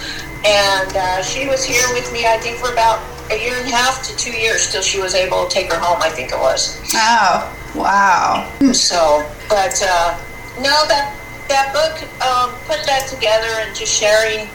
and 0.45 0.91
uh, 0.95 1.23
she 1.23 1.47
was 1.47 1.63
here 1.63 1.87
with 1.93 2.11
me. 2.13 2.27
I 2.27 2.37
think 2.37 2.57
for 2.57 2.71
about 2.71 2.99
a 3.31 3.39
year 3.39 3.55
and 3.55 3.67
a 3.67 3.71
half 3.71 4.03
to 4.07 4.15
two 4.17 4.35
years 4.35 4.71
till 4.71 4.81
she 4.81 4.99
was 4.99 5.15
able 5.15 5.47
to 5.47 5.49
take 5.49 5.71
her 5.71 5.79
home. 5.79 5.99
I 6.01 6.09
think 6.09 6.31
it 6.31 6.39
was. 6.39 6.79
Oh, 6.93 7.47
wow. 7.75 8.51
So, 8.73 9.25
but 9.47 9.81
uh, 9.83 10.19
no, 10.57 10.85
that 10.87 11.15
that 11.47 11.73
book, 11.73 11.99
um, 12.23 12.51
put 12.65 12.85
that 12.85 13.07
together 13.09 13.47
and 13.59 13.75
just 13.75 13.91
sharing 13.93 14.47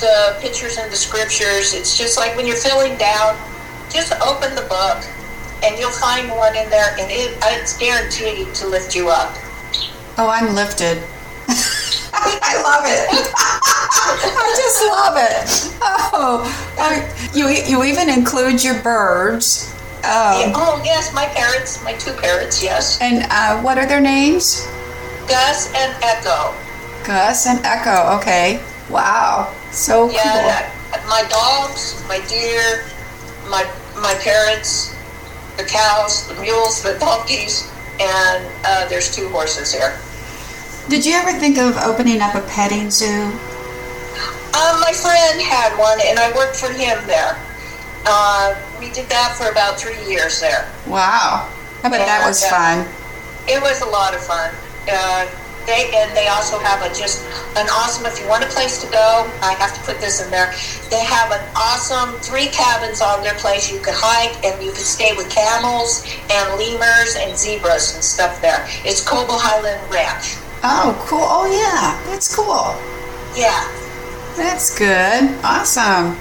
the 0.00 0.36
pictures 0.40 0.78
and 0.78 0.90
the 0.90 0.96
scriptures. 0.96 1.74
It's 1.74 1.96
just 1.96 2.16
like 2.16 2.34
when 2.36 2.46
you're 2.46 2.56
feeling 2.56 2.96
down, 2.96 3.36
just 3.90 4.12
open 4.22 4.54
the 4.54 4.62
book 4.62 5.04
and 5.62 5.78
you'll 5.78 5.90
find 5.90 6.30
one 6.30 6.56
in 6.56 6.70
there, 6.70 6.96
and 6.98 7.10
it, 7.10 7.36
it's 7.42 7.76
guaranteed 7.76 8.54
to 8.54 8.66
lift 8.66 8.94
you 8.96 9.10
up. 9.10 9.36
Oh, 10.16 10.28
I'm 10.28 10.54
lifted. 10.54 11.02
I 12.12 12.62
love 12.62 12.84
it. 12.86 13.08
I 14.24 14.54
just 14.56 14.80
love 14.88 15.16
it. 15.16 15.76
Oh, 16.12 16.44
uh, 16.78 17.30
you 17.34 17.48
you 17.48 17.84
even 17.84 18.08
include 18.08 18.64
your 18.64 18.80
birds. 18.82 19.72
Um, 19.98 20.52
Oh 20.56 20.80
yes, 20.84 21.12
my 21.12 21.26
parrots, 21.26 21.82
my 21.84 21.92
two 21.94 22.12
parrots, 22.14 22.62
yes, 22.62 22.98
and 23.02 23.26
uh, 23.30 23.60
what 23.62 23.76
are 23.76 23.86
their 23.86 24.00
names? 24.00 24.66
Gus 25.30 25.72
and 25.74 25.94
Echo. 26.02 26.52
Gus 27.04 27.46
and 27.46 27.64
Echo. 27.64 28.18
Okay. 28.18 28.60
Wow. 28.90 29.54
So 29.70 30.08
cool. 30.08 30.16
Yeah, 30.16 30.68
my 31.08 31.22
dogs, 31.30 32.02
my 32.08 32.18
deer, 32.26 32.84
my 33.48 33.62
my 34.02 34.14
parrots, 34.20 34.94
the 35.56 35.62
cows, 35.62 36.26
the 36.26 36.34
mules, 36.42 36.82
the 36.82 36.98
donkeys, 36.98 37.70
and 38.00 38.44
uh, 38.64 38.88
there's 38.88 39.14
two 39.14 39.28
horses 39.28 39.72
here. 39.72 39.96
Did 40.88 41.06
you 41.06 41.14
ever 41.14 41.32
think 41.38 41.58
of 41.58 41.76
opening 41.78 42.20
up 42.20 42.34
a 42.34 42.40
petting 42.42 42.90
zoo? 42.90 43.30
Um, 44.50 44.80
my 44.82 44.90
friend 44.92 45.40
had 45.40 45.70
one, 45.78 45.98
and 46.04 46.18
I 46.18 46.32
worked 46.34 46.56
for 46.56 46.72
him 46.72 46.98
there. 47.06 47.38
Uh, 48.04 48.56
we 48.80 48.90
did 48.90 49.08
that 49.08 49.36
for 49.38 49.48
about 49.52 49.78
three 49.78 50.02
years 50.10 50.40
there. 50.40 50.68
Wow. 50.88 51.48
I 51.84 51.88
bet 51.88 52.00
that 52.04 52.26
was 52.26 52.42
Yeah. 52.42 52.50
fun. 52.50 52.88
It 53.46 53.62
was 53.62 53.80
a 53.82 53.86
lot 53.86 54.14
of 54.14 54.20
fun. 54.26 54.50
Uh, 54.88 55.26
they 55.66 55.90
and 55.94 56.16
they 56.16 56.26
also 56.28 56.58
have 56.58 56.80
a 56.82 56.88
just 56.94 57.24
an 57.56 57.68
awesome. 57.68 58.06
If 58.06 58.18
you 58.20 58.26
want 58.28 58.44
a 58.44 58.48
place 58.48 58.80
to 58.82 58.90
go, 58.90 59.30
I 59.42 59.52
have 59.58 59.74
to 59.74 59.80
put 59.84 60.00
this 60.00 60.24
in 60.24 60.30
there. 60.30 60.52
They 60.88 61.04
have 61.04 61.30
an 61.30 61.44
awesome 61.54 62.18
three 62.20 62.48
cabins 62.48 63.00
on 63.00 63.22
their 63.22 63.34
place. 63.34 63.70
You 63.70 63.80
could 63.80 63.94
hike 63.96 64.42
and 64.44 64.62
you 64.64 64.72
could 64.72 64.86
stay 64.86 65.14
with 65.16 65.28
camels 65.30 66.04
and 66.30 66.58
lemurs 66.58 67.16
and 67.18 67.36
zebras 67.36 67.94
and 67.94 68.02
stuff 68.02 68.40
there. 68.40 68.66
It's 68.84 69.06
Cobo 69.06 69.36
Highland 69.36 69.82
Ranch. 69.92 70.36
Oh, 70.62 70.96
cool. 71.06 71.24
Oh, 71.24 71.46
yeah. 71.48 71.96
That's 72.10 72.34
cool. 72.34 72.76
Yeah. 73.36 73.64
That's 74.36 74.76
good. 74.76 75.44
Awesome. 75.44 76.16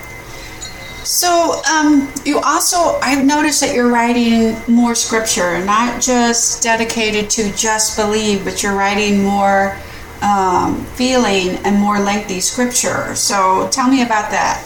So, 1.09 1.59
um, 1.65 2.13
you 2.23 2.37
also, 2.37 2.99
I've 3.01 3.25
noticed 3.25 3.61
that 3.61 3.73
you're 3.73 3.89
writing 3.89 4.55
more 4.67 4.93
scripture, 4.93 5.57
not 5.65 5.99
just 5.99 6.61
dedicated 6.61 7.31
to 7.31 7.51
just 7.57 7.97
believe, 7.97 8.45
but 8.45 8.61
you're 8.61 8.75
writing 8.75 9.23
more 9.23 9.75
um, 10.21 10.85
feeling 10.93 11.57
and 11.65 11.81
more 11.81 11.97
lengthy 11.97 12.39
scripture. 12.39 13.15
So, 13.15 13.67
tell 13.71 13.89
me 13.89 14.03
about 14.03 14.29
that. 14.29 14.61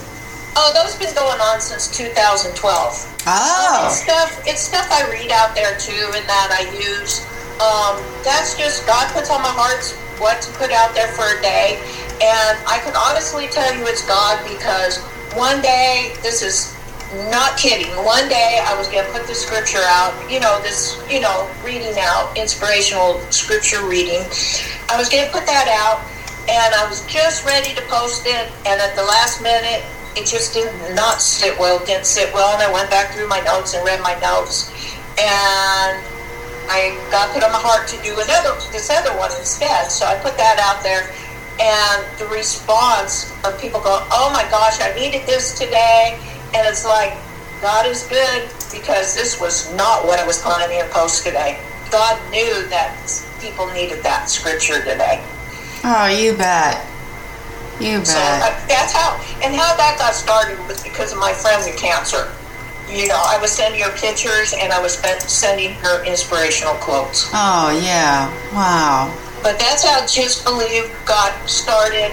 Oh, 0.54 0.70
those 0.76 0.92
have 0.92 1.00
been 1.00 1.14
going 1.14 1.40
on 1.40 1.62
since 1.62 1.88
2012. 1.96 2.52
Oh, 2.60 2.92
It's 2.92 3.24
Oh, 3.24 3.88
stuff. 3.88 4.44
It's 4.46 4.60
stuff 4.60 4.86
I 4.92 5.08
read 5.08 5.32
out 5.32 5.54
there 5.54 5.78
too, 5.78 6.12
and 6.12 6.28
that 6.28 6.52
I 6.52 6.68
use. 6.76 7.24
Um, 7.56 7.96
that's 8.22 8.52
just 8.54 8.86
God 8.86 9.10
puts 9.14 9.30
on 9.30 9.40
my 9.40 9.48
heart 9.48 9.80
what 10.20 10.42
to 10.42 10.52
put 10.60 10.72
out 10.72 10.94
there 10.94 11.08
for 11.08 11.24
a 11.24 11.40
day, 11.40 11.80
and 12.20 12.60
I 12.68 12.84
can 12.84 12.92
honestly 12.94 13.48
tell 13.48 13.74
you 13.74 13.86
it's 13.86 14.06
God 14.06 14.44
because 14.44 15.00
one 15.36 15.60
day 15.62 16.14
this 16.22 16.42
is 16.42 16.74
not 17.30 17.56
kidding. 17.56 17.90
One 18.04 18.28
day 18.28 18.58
I 18.62 18.76
was 18.76 18.88
going 18.88 19.04
to 19.04 19.12
put 19.12 19.26
the 19.26 19.34
scripture 19.34 19.82
out. 19.86 20.14
You 20.30 20.40
know 20.40 20.60
this. 20.62 20.98
You 21.10 21.20
know, 21.20 21.48
reading 21.64 21.94
out 21.98 22.36
inspirational 22.36 23.20
scripture 23.30 23.86
reading. 23.86 24.22
I 24.90 24.98
was 24.98 25.08
going 25.08 25.24
to 25.24 25.30
put 25.30 25.46
that 25.46 25.70
out, 25.70 26.02
and 26.50 26.74
I 26.74 26.88
was 26.88 27.06
just 27.06 27.46
ready 27.46 27.74
to 27.74 27.82
post 27.86 28.26
it, 28.26 28.50
and 28.66 28.80
at 28.80 28.96
the 28.96 29.04
last 29.04 29.42
minute 29.42 29.84
it 30.16 30.26
just 30.26 30.54
did 30.54 30.70
not 30.94 31.20
sit 31.20 31.58
well, 31.58 31.84
didn't 31.84 32.06
sit 32.06 32.32
well, 32.32 32.54
and 32.54 32.62
I 32.62 32.70
went 32.72 32.90
back 32.90 33.14
through 33.14 33.28
my 33.28 33.40
notes 33.40 33.74
and 33.74 33.84
read 33.84 34.00
my 34.00 34.14
notes, 34.22 34.70
and 35.18 35.98
I 36.70 36.94
got 37.10 37.34
put 37.34 37.42
on 37.42 37.50
my 37.50 37.60
heart 37.60 37.88
to 37.88 37.96
do 38.02 38.14
another 38.14 38.54
this 38.70 38.90
other 38.90 39.10
one 39.18 39.30
instead. 39.38 39.90
So 39.90 40.06
I 40.06 40.14
put 40.22 40.36
that 40.38 40.58
out 40.62 40.82
there, 40.82 41.10
and 41.60 42.04
the 42.18 42.26
response 42.26 43.32
of 43.44 43.58
people 43.60 43.80
going, 43.80 44.02
"Oh 44.10 44.30
my 44.32 44.44
gosh, 44.50 44.80
I 44.80 44.92
needed 44.94 45.26
this 45.26 45.56
today," 45.58 46.18
and 46.54 46.66
it's 46.66 46.84
like 46.84 47.14
God 47.60 47.86
is 47.86 48.02
good 48.04 48.48
because 48.72 49.14
this 49.14 49.40
was 49.40 49.72
not 49.74 50.04
what 50.06 50.18
I 50.18 50.26
was 50.26 50.38
planning 50.42 50.80
to 50.80 50.86
post 50.88 51.22
today. 51.24 51.58
God 51.90 52.18
knew 52.30 52.66
that 52.68 52.96
people 53.40 53.66
needed 53.68 54.02
that 54.02 54.28
scripture 54.28 54.82
today. 54.82 55.22
oh, 55.84 56.06
you 56.06 56.34
bet. 56.34 56.84
You 57.80 58.04
So 58.04 58.14
bet. 58.14 58.42
uh, 58.42 58.66
that's 58.68 58.92
how, 58.92 59.14
and 59.42 59.54
how 59.54 59.76
that 59.76 59.96
got 59.98 60.14
started 60.14 60.58
was 60.66 60.82
because 60.82 61.12
of 61.12 61.18
my 61.18 61.32
friend 61.32 61.62
with 61.64 61.76
cancer. 61.78 62.32
You 62.88 63.08
know, 63.08 63.20
I 63.24 63.38
was 63.40 63.50
sending 63.52 63.80
her 63.80 63.90
pictures 63.96 64.54
and 64.58 64.72
I 64.72 64.80
was 64.80 64.98
sending 65.28 65.74
her 65.74 66.04
inspirational 66.04 66.74
quotes. 66.74 67.28
Oh, 67.32 67.70
yeah. 67.84 68.28
Wow. 68.52 69.12
But 69.44 69.58
that's 69.58 69.84
how 69.84 70.06
Just 70.06 70.42
Believe 70.42 70.90
got 71.04 71.36
started. 71.46 72.10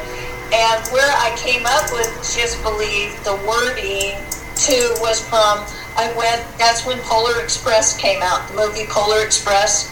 And 0.52 0.86
where 0.92 1.10
I 1.16 1.34
came 1.38 1.66
up 1.66 1.90
with 1.94 2.12
Just 2.36 2.62
Believe, 2.62 3.16
the 3.24 3.40
wording 3.48 4.20
too 4.60 4.92
was 5.00 5.24
from, 5.24 5.64
I 5.96 6.14
went, 6.18 6.46
that's 6.58 6.86
when 6.86 7.00
Polar 7.00 7.42
Express 7.42 7.98
came 7.98 8.22
out, 8.22 8.50
the 8.50 8.56
movie 8.56 8.86
Polar 8.86 9.24
Express. 9.24 9.90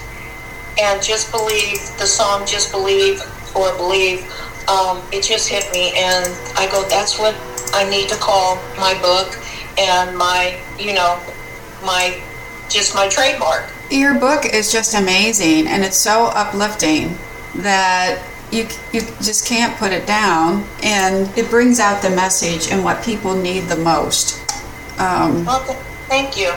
And 0.82 1.02
Just 1.02 1.32
Believe, 1.32 1.80
the 1.98 2.06
song 2.06 2.46
Just 2.46 2.74
Believe 2.74 3.22
or 3.56 3.74
Believe, 3.78 4.20
um, 4.68 5.02
it 5.14 5.24
just 5.24 5.48
hit 5.48 5.64
me. 5.72 5.94
And 5.96 6.28
I 6.58 6.68
go, 6.70 6.84
that's 6.90 7.18
what 7.18 7.40
I 7.74 7.90
need 7.90 8.10
to 8.10 8.18
call 8.18 8.58
my 8.76 9.00
book 9.02 9.40
and 9.80 10.18
my, 10.18 10.60
you 10.78 10.94
know, 10.94 11.18
my, 11.86 12.22
just 12.68 12.94
my 12.96 13.08
trademark. 13.08 13.70
Your 13.90 14.20
book 14.20 14.44
is 14.44 14.74
just 14.74 14.94
amazing 14.94 15.68
and 15.68 15.86
it's 15.86 15.98
so 15.98 16.26
uplifting 16.36 17.18
that 17.56 18.24
you 18.52 18.68
you 18.94 19.02
just 19.22 19.46
can't 19.48 19.78
put 19.78 19.92
it 19.92 20.08
down 20.08 20.66
and 20.84 21.30
it 21.38 21.50
brings 21.50 21.80
out 21.80 22.02
the 22.02 22.10
message 22.10 22.72
and 22.72 22.84
what 22.84 23.04
people 23.04 23.36
need 23.36 23.62
the 23.62 23.76
most. 23.78 24.42
Um, 25.00 25.46
Well, 25.46 25.64
th- 25.66 25.78
thank 26.08 26.38
you. 26.38 26.52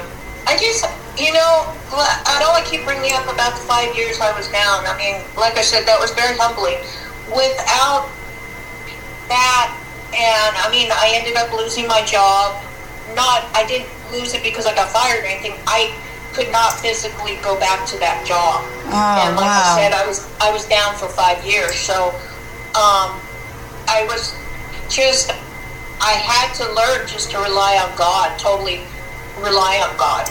I 0.46 0.56
just, 0.58 0.84
you 1.18 1.32
know, 1.32 1.72
i 1.94 2.36
don't 2.40 2.50
want 2.50 2.64
to 2.64 2.70
keep 2.70 2.84
bringing 2.84 3.12
up 3.12 3.24
about 3.32 3.52
the 3.52 3.64
five 3.68 3.94
years 3.94 4.20
I 4.20 4.36
was 4.36 4.48
down. 4.48 4.84
I 4.86 4.96
mean, 4.96 5.20
like 5.36 5.56
I 5.56 5.62
said, 5.62 5.86
that 5.86 6.00
was 6.00 6.10
very 6.12 6.36
humbling. 6.38 6.80
Without 7.28 8.08
that, 9.28 9.70
and 10.12 10.52
I 10.56 10.68
mean, 10.70 10.88
I 10.90 11.12
ended 11.14 11.36
up 11.36 11.52
losing 11.52 11.86
my 11.86 12.02
job. 12.04 12.60
Not, 13.14 13.44
I 13.54 13.64
didn't 13.68 13.88
lose 14.10 14.34
it 14.34 14.42
because 14.42 14.66
I 14.66 14.74
got 14.74 14.88
fired 14.88 15.24
or 15.24 15.26
anything. 15.26 15.54
I 15.66 15.94
could 16.32 16.50
not 16.50 16.80
physically 16.80 17.36
go 17.42 17.58
back 17.60 17.86
to 17.88 17.98
that 17.98 18.24
job. 18.26 18.64
Oh, 18.88 19.24
and 19.24 19.36
like 19.36 19.46
wow. 19.46 19.76
I 19.76 19.80
said, 19.80 19.92
I 19.92 20.06
was 20.06 20.28
I 20.40 20.50
was 20.52 20.66
down 20.66 20.94
for 20.96 21.08
five 21.08 21.44
years. 21.44 21.76
So, 21.76 22.08
um, 22.74 23.16
I 23.88 24.04
was 24.08 24.34
just 24.88 25.30
I 26.02 26.18
had 26.18 26.52
to 26.58 26.66
learn 26.74 27.06
just 27.06 27.30
to 27.30 27.38
rely 27.38 27.78
on 27.78 27.96
God, 27.96 28.36
totally 28.38 28.80
rely 29.38 29.78
on 29.86 29.96
God, 29.96 30.26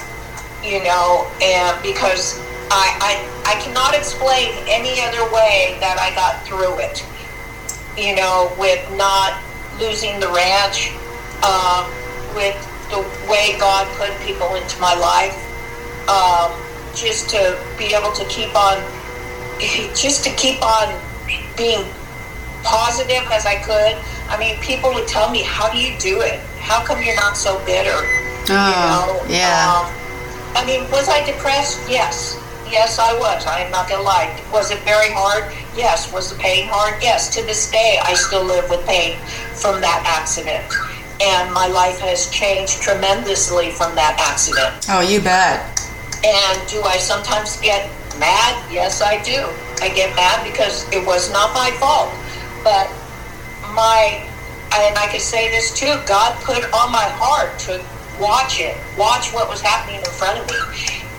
you 0.63 0.83
know, 0.83 1.31
and 1.41 1.81
because 1.81 2.39
I, 2.67 2.91
I, 2.99 3.55
I 3.55 3.61
cannot 3.63 3.95
explain 3.95 4.51
any 4.67 4.99
other 4.99 5.23
way 5.31 5.79
that 5.79 5.95
I 5.95 6.11
got 6.15 6.43
through 6.43 6.79
it, 6.79 7.03
you 7.95 8.15
know, 8.15 8.51
with 8.59 8.83
not 8.95 9.39
losing 9.79 10.19
the 10.19 10.27
ranch, 10.27 10.91
um, 11.43 11.87
with 12.35 12.55
the 12.91 12.99
way 13.31 13.55
God 13.59 13.87
put 13.95 14.11
people 14.27 14.55
into 14.55 14.79
my 14.79 14.93
life, 14.95 15.39
um, 16.07 16.51
just 16.95 17.29
to 17.29 17.57
be 17.77 17.93
able 17.93 18.11
to 18.13 18.25
keep 18.25 18.53
on, 18.55 18.77
just 19.95 20.23
to 20.23 20.31
keep 20.35 20.61
on 20.61 20.93
being 21.57 21.83
positive 22.63 23.25
as 23.31 23.45
I 23.45 23.55
could. 23.61 23.97
I 24.29 24.37
mean, 24.39 24.57
people 24.61 24.93
would 24.93 25.07
tell 25.07 25.29
me, 25.29 25.43
"How 25.43 25.71
do 25.71 25.77
you 25.77 25.97
do 25.99 26.21
it? 26.21 26.39
How 26.59 26.83
come 26.83 27.01
you're 27.03 27.15
not 27.15 27.37
so 27.37 27.63
bitter?" 27.65 28.21
Oh, 28.49 29.25
yeah. 29.29 29.69
Um, 29.69 30.01
I 30.55 30.65
mean, 30.65 30.89
was 30.91 31.07
I 31.07 31.23
depressed? 31.25 31.79
Yes. 31.89 32.37
Yes, 32.69 32.99
I 32.99 33.17
was. 33.17 33.45
I 33.45 33.59
am 33.59 33.71
not 33.71 33.89
going 33.89 33.99
to 33.99 34.05
lie. 34.05 34.39
Was 34.51 34.71
it 34.71 34.79
very 34.79 35.11
hard? 35.11 35.51
Yes. 35.75 36.11
Was 36.11 36.31
the 36.31 36.39
pain 36.39 36.67
hard? 36.67 37.01
Yes. 37.01 37.33
To 37.35 37.41
this 37.43 37.69
day, 37.69 37.99
I 38.01 38.13
still 38.13 38.43
live 38.43 38.69
with 38.69 38.85
pain 38.85 39.17
from 39.55 39.81
that 39.81 40.03
accident. 40.05 40.63
And 41.21 41.53
my 41.53 41.67
life 41.67 41.99
has 41.99 42.29
changed 42.31 42.81
tremendously 42.81 43.71
from 43.71 43.93
that 43.95 44.17
accident. 44.19 44.87
Oh, 44.89 45.01
you 45.01 45.21
bet. 45.21 45.70
And 46.23 46.69
do 46.69 46.81
I 46.83 46.97
sometimes 46.97 47.57
get 47.57 47.89
mad? 48.19 48.53
Yes, 48.71 49.01
I 49.01 49.21
do. 49.23 49.49
I 49.81 49.89
get 49.89 50.15
mad 50.15 50.45
because 50.45 50.87
it 50.93 51.05
was 51.05 51.31
not 51.31 51.53
my 51.53 51.71
fault. 51.81 52.13
But 52.63 52.85
my, 53.73 54.21
and 54.77 54.97
I 54.97 55.07
can 55.09 55.19
say 55.19 55.49
this 55.49 55.73
too, 55.73 55.99
God 56.05 56.37
put 56.43 56.63
on 56.73 56.91
my 56.91 57.09
heart 57.17 57.57
to 57.65 57.83
watch 58.19 58.59
it, 58.59 58.77
watch 58.97 59.33
what 59.33 59.49
was 59.49 59.61
happening 59.61 59.97
in 59.97 60.11
front 60.13 60.37
of 60.37 60.45
me. 60.45 60.61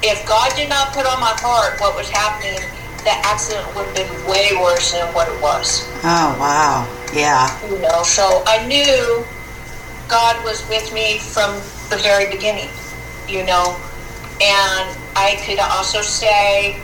If 0.04 0.26
God 0.26 0.52
did 0.54 0.68
not 0.68 0.94
put 0.94 1.06
on 1.06 1.18
my 1.18 1.34
heart 1.42 1.80
what 1.80 1.96
was 1.96 2.08
happening, 2.08 2.62
the 3.02 3.10
accident 3.26 3.66
would 3.74 3.86
have 3.86 3.96
been 3.96 4.30
way 4.30 4.50
worse 4.60 4.92
than 4.92 5.12
what 5.14 5.26
it 5.26 5.42
was. 5.42 5.82
Oh, 6.06 6.36
wow. 6.38 6.86
Yeah. 7.12 7.50
You 7.68 7.78
know, 7.78 8.02
so 8.04 8.44
I 8.46 8.64
knew 8.66 9.24
God 10.08 10.42
was 10.44 10.66
with 10.68 10.92
me 10.94 11.18
from 11.18 11.54
the 11.90 11.98
very 11.98 12.30
beginning, 12.30 12.70
you 13.28 13.44
know. 13.44 13.76
And 14.42 14.90
I 15.14 15.38
could 15.46 15.60
also 15.60 16.02
say, 16.02 16.80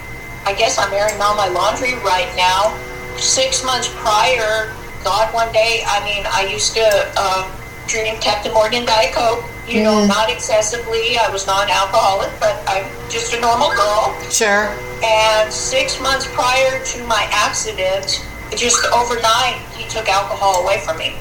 I 0.46 0.54
guess 0.54 0.78
I'm 0.78 0.92
airing 0.92 1.20
all 1.20 1.34
my 1.34 1.48
laundry 1.48 1.94
right 2.06 2.30
now. 2.36 2.76
Six 3.18 3.64
months 3.64 3.90
prior, 3.96 4.72
God, 5.02 5.34
one 5.34 5.52
day, 5.52 5.82
I 5.86 6.04
mean, 6.04 6.24
I 6.30 6.46
used 6.46 6.74
to 6.74 6.86
uh, 7.16 7.50
drink 7.88 8.20
Captain 8.20 8.52
Morgan 8.54 8.86
Diet 8.86 9.12
Coke, 9.12 9.42
you 9.66 9.82
know, 9.82 10.06
not 10.06 10.30
excessively. 10.30 11.18
I 11.18 11.28
was 11.30 11.46
not 11.46 11.64
an 11.64 11.70
alcoholic, 11.70 12.30
but 12.38 12.62
I'm 12.68 12.86
just 13.10 13.34
a 13.34 13.40
normal 13.40 13.70
girl. 13.70 14.14
Sure. 14.30 14.70
And 15.02 15.52
six 15.52 16.00
months 16.00 16.26
prior 16.32 16.84
to 16.84 17.06
my 17.06 17.26
accident, 17.32 18.24
just 18.56 18.86
overnight, 18.94 19.58
he 19.76 19.88
took 19.88 20.08
alcohol 20.08 20.62
away 20.62 20.80
from 20.80 20.96
me. 20.98 21.16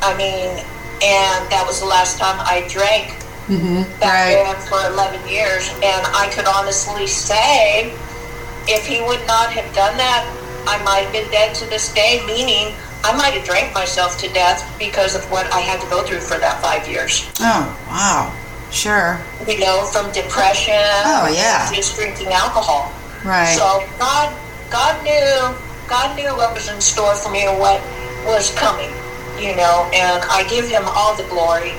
I 0.00 0.16
mean, 0.16 0.64
and 1.04 1.50
that 1.52 1.64
was 1.66 1.80
the 1.80 1.86
last 1.86 2.18
time 2.18 2.40
I 2.40 2.66
drank 2.68 3.12
Mm-hmm. 3.48 3.82
back 4.00 4.34
Right. 4.34 4.44
then 4.44 4.56
for 4.68 4.80
11 4.94 5.28
years. 5.28 5.68
And 5.84 6.02
I 6.16 6.30
could 6.34 6.46
honestly 6.46 7.06
say, 7.06 7.92
if 8.66 8.86
he 8.86 9.02
would 9.02 9.20
not 9.26 9.52
have 9.52 9.68
done 9.74 9.96
that, 9.98 10.24
I 10.66 10.82
might 10.84 11.04
have 11.04 11.12
been 11.12 11.30
dead 11.30 11.54
to 11.56 11.66
this 11.68 11.92
day, 11.92 12.22
meaning 12.26 12.72
I 13.04 13.12
might 13.16 13.34
have 13.36 13.44
drank 13.44 13.74
myself 13.74 14.16
to 14.24 14.28
death 14.32 14.64
because 14.78 15.14
of 15.14 15.22
what 15.30 15.44
I 15.52 15.60
had 15.60 15.78
to 15.82 15.88
go 15.90 16.02
through 16.02 16.20
for 16.20 16.38
that 16.38 16.62
five 16.62 16.88
years. 16.88 17.28
Oh, 17.40 17.68
wow. 17.88 18.32
Sure. 18.72 19.20
You 19.46 19.60
know, 19.60 19.84
from 19.92 20.10
depression, 20.12 20.72
Oh, 21.04 21.28
yeah. 21.28 21.70
just 21.70 21.94
drinking 21.96 22.32
alcohol. 22.32 22.90
Right. 23.24 23.54
So 23.54 23.84
God, 23.98 24.32
God 24.70 24.96
knew, 25.04 25.52
God 25.86 26.16
knew 26.16 26.32
what 26.34 26.54
was 26.54 26.68
in 26.72 26.80
store 26.80 27.14
for 27.14 27.30
me 27.30 27.44
and 27.46 27.58
what 27.60 27.80
was 28.24 28.50
coming, 28.56 28.90
you 29.38 29.54
know. 29.54 29.84
And 29.92 30.24
I 30.32 30.48
give 30.48 30.66
Him 30.66 30.82
all 30.86 31.14
the 31.14 31.24
glory. 31.28 31.72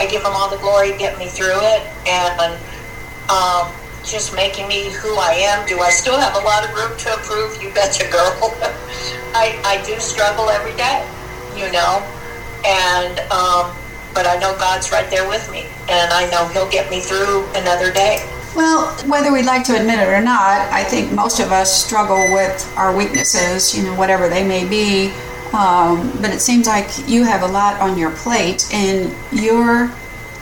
I 0.00 0.06
give 0.06 0.22
Him 0.22 0.32
all 0.32 0.48
the 0.48 0.56
glory, 0.56 0.96
get 0.96 1.18
me 1.18 1.26
through 1.26 1.60
it, 1.60 1.84
and 2.08 2.56
um, 3.28 3.68
just 4.02 4.34
making 4.34 4.66
me 4.66 4.88
who 4.88 5.12
I 5.20 5.32
am. 5.52 5.68
Do 5.68 5.80
I 5.80 5.90
still 5.90 6.18
have 6.18 6.34
a 6.36 6.40
lot 6.40 6.64
of 6.64 6.72
room 6.72 6.96
to 7.04 7.12
improve? 7.12 7.62
You 7.62 7.68
betcha, 7.74 8.08
girl. 8.10 8.32
I 9.36 9.60
I 9.62 9.84
do 9.84 10.00
struggle 10.00 10.48
every 10.48 10.72
day, 10.72 11.04
you 11.52 11.70
know, 11.70 12.00
and 12.64 13.20
um, 13.28 13.76
but 14.16 14.24
I 14.24 14.40
know 14.40 14.56
God's 14.56 14.90
right 14.90 15.08
there 15.10 15.28
with 15.28 15.44
me, 15.52 15.66
and 15.92 16.10
I 16.16 16.30
know 16.30 16.48
He'll 16.48 16.70
get 16.70 16.90
me 16.90 17.00
through 17.00 17.44
another 17.52 17.92
day. 17.92 18.24
Well, 18.56 18.88
whether 19.04 19.30
we'd 19.30 19.44
like 19.44 19.64
to 19.64 19.76
admit 19.78 20.00
it 20.00 20.08
or 20.08 20.22
not, 20.22 20.66
I 20.72 20.82
think 20.82 21.12
most 21.12 21.40
of 21.40 21.52
us 21.52 21.84
struggle 21.84 22.16
with 22.32 22.72
our 22.74 22.96
weaknesses, 22.96 23.76
you 23.76 23.84
know, 23.84 23.94
whatever 23.94 24.30
they 24.30 24.48
may 24.48 24.66
be. 24.66 25.12
Um, 25.52 26.12
but 26.20 26.30
it 26.30 26.40
seems 26.40 26.66
like 26.66 26.88
you 27.08 27.24
have 27.24 27.42
a 27.42 27.48
lot 27.48 27.80
on 27.80 27.98
your 27.98 28.12
plate 28.12 28.68
and 28.72 29.12
you're 29.32 29.90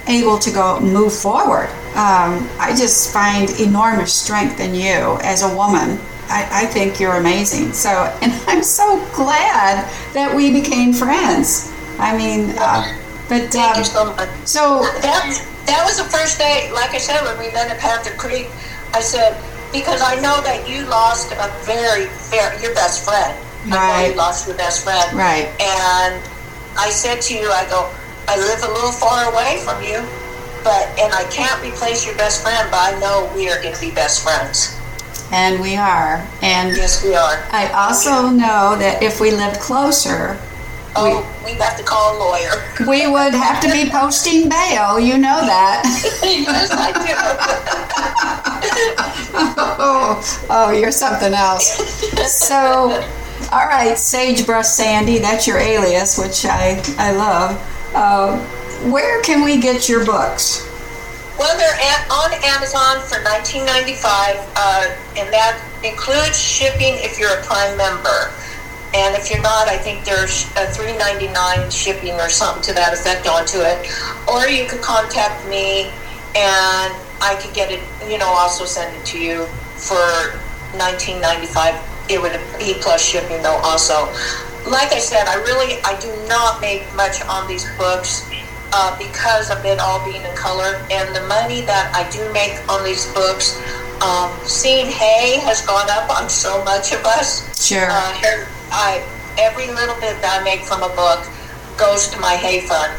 able 0.06 0.38
to 0.38 0.50
go 0.50 0.80
move 0.80 1.12
forward. 1.12 1.68
Um, 1.96 2.48
I 2.58 2.74
just 2.76 3.12
find 3.12 3.48
enormous 3.60 4.12
strength 4.12 4.60
in 4.60 4.74
you 4.74 5.18
as 5.22 5.42
a 5.42 5.54
woman. 5.56 5.98
I, 6.28 6.64
I 6.64 6.66
think 6.66 7.00
you're 7.00 7.16
amazing. 7.16 7.72
So, 7.72 7.88
and 8.22 8.32
I'm 8.46 8.62
so 8.62 9.04
glad 9.14 9.90
that 10.12 10.34
we 10.34 10.52
became 10.52 10.92
friends. 10.92 11.72
I 11.98 12.16
mean, 12.16 12.54
uh, 12.58 12.98
but 13.28 13.52
Thank 13.52 13.76
um, 13.76 13.78
you 13.78 13.84
so 13.84 14.04
much. 14.14 14.28
so 14.46 14.80
That, 15.02 15.46
that 15.66 15.84
was 15.84 15.98
the 15.98 16.04
first 16.04 16.38
day, 16.38 16.70
like 16.72 16.90
I 16.90 16.98
said, 16.98 17.22
when 17.22 17.38
we 17.38 17.52
met 17.52 17.70
at 17.70 17.78
Panther 17.78 18.16
Creek, 18.16 18.48
I 18.94 19.00
said, 19.00 19.36
because 19.72 20.00
I 20.00 20.14
know 20.16 20.40
that 20.42 20.68
you 20.68 20.86
lost 20.86 21.32
a 21.32 21.52
very, 21.64 22.06
very, 22.30 22.62
your 22.62 22.74
best 22.74 23.04
friend. 23.04 23.36
Right. 23.66 24.10
you 24.10 24.16
lost 24.16 24.46
your 24.46 24.56
best 24.56 24.84
friend. 24.84 25.16
Right. 25.16 25.48
And 25.60 26.22
I 26.78 26.90
said 26.90 27.20
to 27.22 27.34
you, 27.34 27.50
I 27.50 27.66
go, 27.68 27.90
I 28.28 28.36
live 28.38 28.62
a 28.62 28.72
little 28.72 28.92
far 28.92 29.32
away 29.32 29.58
from 29.64 29.82
you, 29.82 29.98
but, 30.62 30.88
and 30.98 31.12
I 31.12 31.24
can't 31.30 31.60
replace 31.62 32.06
your 32.06 32.16
best 32.16 32.42
friend, 32.42 32.68
but 32.70 32.94
I 32.94 32.98
know 33.00 33.30
we 33.34 33.48
are 33.50 33.60
going 33.62 33.74
to 33.74 33.80
be 33.80 33.90
best 33.90 34.22
friends. 34.22 34.74
and 35.32 35.60
we 35.60 35.76
are. 35.76 36.26
And 36.40 36.76
Yes, 36.76 37.04
we 37.04 37.14
are. 37.14 37.44
I 37.52 37.68
also 37.72 38.28
know 38.30 38.76
that 38.78 39.02
if 39.02 39.20
we 39.20 39.30
lived 39.30 39.60
closer, 39.60 40.38
Oh, 40.96 41.22
we'd 41.44 41.60
have 41.60 41.76
to 41.76 41.84
call 41.84 42.16
a 42.16 42.18
lawyer. 42.18 42.50
we 42.88 43.06
would 43.06 43.34
have 43.34 43.60
to 43.62 43.70
be 43.70 43.88
posting 43.90 44.48
bail. 44.48 44.98
You 44.98 45.18
know 45.18 45.40
that. 45.44 45.82
yes, 46.22 46.70
I 46.72 46.90
oh, 49.78 50.46
oh, 50.50 50.70
you're 50.72 50.90
something 50.90 51.34
else. 51.34 51.76
So, 52.26 52.90
all 53.52 53.66
right, 53.66 53.96
Sagebrush 53.96 54.66
Sandy, 54.66 55.18
that's 55.18 55.46
your 55.46 55.58
alias, 55.58 56.18
which 56.18 56.44
I 56.44 56.82
I 56.98 57.12
love. 57.12 57.56
Uh, 57.94 58.38
where 58.90 59.22
can 59.22 59.44
we 59.44 59.58
get 59.60 59.88
your 59.88 60.04
books? 60.04 60.64
Well, 61.38 61.56
they're 61.56 61.78
at, 61.80 62.10
on 62.10 62.32
Amazon 62.44 62.98
for 63.06 63.22
19.95, 63.22 64.02
uh, 64.56 64.96
and 65.16 65.32
that 65.32 65.62
includes 65.84 66.36
shipping 66.36 66.94
if 66.98 67.18
you're 67.18 67.30
a 67.30 67.42
Prime 67.44 67.76
member. 67.76 68.34
And 68.92 69.14
if 69.14 69.30
you're 69.30 69.42
not, 69.42 69.68
I 69.68 69.78
think 69.78 70.04
there's 70.04 70.46
a 70.56 70.66
$3.99 70.66 71.70
shipping 71.70 72.14
or 72.14 72.28
something 72.28 72.62
to 72.64 72.72
that 72.72 72.92
effect 72.92 73.28
onto 73.28 73.58
it. 73.60 73.86
Or 74.26 74.48
you 74.48 74.66
could 74.66 74.80
contact 74.82 75.46
me, 75.48 75.92
and 76.34 76.90
I 77.22 77.38
could 77.40 77.54
get 77.54 77.70
it. 77.70 77.80
You 78.10 78.18
know, 78.18 78.28
also 78.28 78.64
send 78.64 78.96
it 78.96 79.06
to 79.06 79.18
you 79.18 79.44
for 79.76 80.34
19.95. 80.74 81.97
It 82.08 82.20
would 82.20 82.32
be 82.58 82.74
plus 82.80 83.04
shipping 83.04 83.42
though. 83.42 83.60
Also, 83.62 84.08
like 84.68 84.92
I 84.92 84.98
said, 84.98 85.26
I 85.26 85.36
really 85.44 85.80
I 85.84 85.98
do 86.00 86.10
not 86.28 86.60
make 86.60 86.82
much 86.94 87.22
on 87.26 87.46
these 87.48 87.64
books 87.76 88.28
uh, 88.72 88.96
because 88.98 89.50
of 89.50 89.64
it 89.64 89.78
all 89.78 90.04
being 90.04 90.22
in 90.22 90.34
color, 90.36 90.80
and 90.90 91.14
the 91.14 91.22
money 91.26 91.62
that 91.62 91.92
I 91.94 92.08
do 92.10 92.20
make 92.32 92.56
on 92.68 92.84
these 92.84 93.06
books. 93.12 93.60
Um, 93.98 94.30
seeing 94.44 94.86
hay 94.86 95.40
has 95.40 95.66
gone 95.66 95.90
up 95.90 96.08
on 96.08 96.28
so 96.30 96.62
much 96.62 96.92
of 96.92 97.04
us. 97.04 97.42
Sure. 97.58 97.88
Uh, 97.90 98.12
here, 98.14 98.46
I 98.70 99.02
every 99.38 99.66
little 99.66 99.96
bit 99.96 100.22
that 100.22 100.40
I 100.40 100.44
make 100.44 100.60
from 100.60 100.82
a 100.82 100.88
book 100.94 101.26
goes 101.76 102.08
to 102.08 102.20
my 102.20 102.34
hay 102.36 102.60
fund 102.60 102.92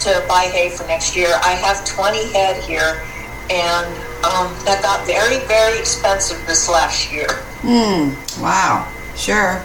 to 0.00 0.24
buy 0.26 0.50
hay 0.50 0.70
for 0.70 0.86
next 0.86 1.14
year. 1.14 1.28
I 1.44 1.52
have 1.52 1.84
20 1.84 2.32
head 2.32 2.62
here, 2.64 3.02
and 3.50 3.86
um, 4.24 4.52
that 4.64 4.80
got 4.82 5.06
very, 5.06 5.38
very 5.46 5.78
expensive 5.78 6.44
this 6.46 6.68
last 6.68 7.12
year. 7.12 7.28
Hmm. 7.62 8.12
Wow. 8.42 8.88
Sure. 9.16 9.62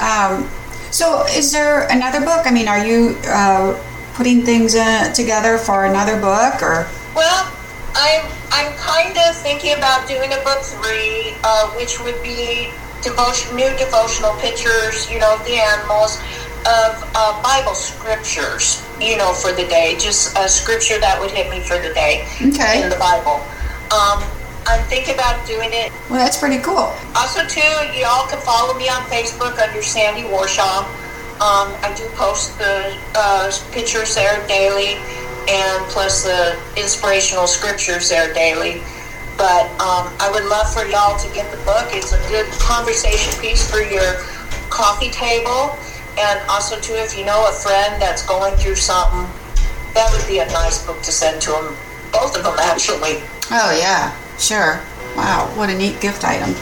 Um, 0.00 0.48
so, 0.90 1.24
is 1.26 1.52
there 1.52 1.86
another 1.90 2.20
book? 2.20 2.46
I 2.46 2.50
mean, 2.50 2.68
are 2.68 2.84
you 2.84 3.16
uh, 3.26 3.78
putting 4.14 4.42
things 4.42 4.74
uh, 4.74 5.12
together 5.12 5.58
for 5.58 5.84
another 5.84 6.20
book, 6.20 6.62
or? 6.62 6.88
Well, 7.14 7.52
I'm 7.94 8.24
I'm 8.52 8.72
kind 8.76 9.16
of 9.28 9.36
thinking 9.36 9.74
about 9.74 10.06
doing 10.08 10.32
a 10.32 10.40
book 10.44 10.60
three, 10.62 11.34
uh, 11.44 11.70
which 11.72 12.00
would 12.00 12.22
be 12.22 12.70
devotion, 13.02 13.56
new 13.56 13.70
devotional 13.76 14.34
pictures, 14.40 15.10
you 15.10 15.18
know, 15.18 15.34
of 15.34 15.44
the 15.44 15.54
animals, 15.56 16.18
of 16.66 16.98
uh, 17.14 17.42
Bible 17.42 17.74
scriptures, 17.74 18.84
you 19.00 19.16
know, 19.16 19.32
for 19.32 19.52
the 19.52 19.66
day, 19.68 19.96
just 19.98 20.36
a 20.38 20.48
scripture 20.48 20.98
that 21.00 21.20
would 21.20 21.30
hit 21.30 21.50
me 21.50 21.60
for 21.60 21.78
the 21.78 21.92
day 21.94 22.26
Okay. 22.42 22.82
in 22.82 22.88
the 22.90 22.96
Bible. 22.98 23.40
Um, 23.92 24.22
I'm 24.66 24.82
thinking 24.90 25.14
about 25.14 25.46
doing 25.46 25.70
it. 25.70 25.92
Well, 26.10 26.18
that's 26.18 26.38
pretty 26.38 26.58
cool. 26.58 26.90
Also, 27.14 27.46
too, 27.46 27.62
you 27.94 28.04
all 28.06 28.26
can 28.26 28.40
follow 28.42 28.74
me 28.74 28.88
on 28.88 29.02
Facebook 29.06 29.58
under 29.62 29.82
Sandy 29.82 30.22
Warshaw. 30.22 30.82
Um, 31.38 31.70
I 31.84 31.94
do 31.96 32.08
post 32.16 32.58
the 32.58 32.98
uh, 33.14 33.52
pictures 33.70 34.14
there 34.14 34.44
daily, 34.48 34.98
and 35.48 35.84
plus 35.92 36.24
the 36.24 36.58
inspirational 36.76 37.46
scriptures 37.46 38.08
there 38.08 38.34
daily. 38.34 38.82
But 39.38 39.70
um, 39.78 40.10
I 40.18 40.30
would 40.32 40.44
love 40.46 40.72
for 40.72 40.84
y'all 40.86 41.18
to 41.18 41.28
get 41.34 41.50
the 41.52 41.62
book. 41.62 41.86
It's 41.92 42.12
a 42.12 42.28
good 42.28 42.50
conversation 42.58 43.38
piece 43.40 43.62
for 43.70 43.82
your 43.82 44.18
coffee 44.70 45.10
table, 45.10 45.78
and 46.18 46.40
also 46.48 46.80
too, 46.80 46.94
if 46.94 47.16
you 47.16 47.24
know 47.24 47.46
a 47.46 47.52
friend 47.52 48.00
that's 48.00 48.26
going 48.26 48.56
through 48.56 48.76
something, 48.76 49.30
that 49.94 50.10
would 50.10 50.26
be 50.26 50.40
a 50.40 50.46
nice 50.46 50.84
book 50.84 51.00
to 51.02 51.12
send 51.12 51.40
to 51.42 51.50
them. 51.52 51.76
Both 52.16 52.36
of 52.36 52.44
them, 52.44 52.56
actually. 52.58 53.20
Oh 53.50 53.76
yeah, 53.78 54.16
sure. 54.38 54.80
Wow, 55.16 55.52
what 55.54 55.68
a 55.68 55.76
neat 55.76 56.00
gift 56.00 56.24
item. 56.24 56.54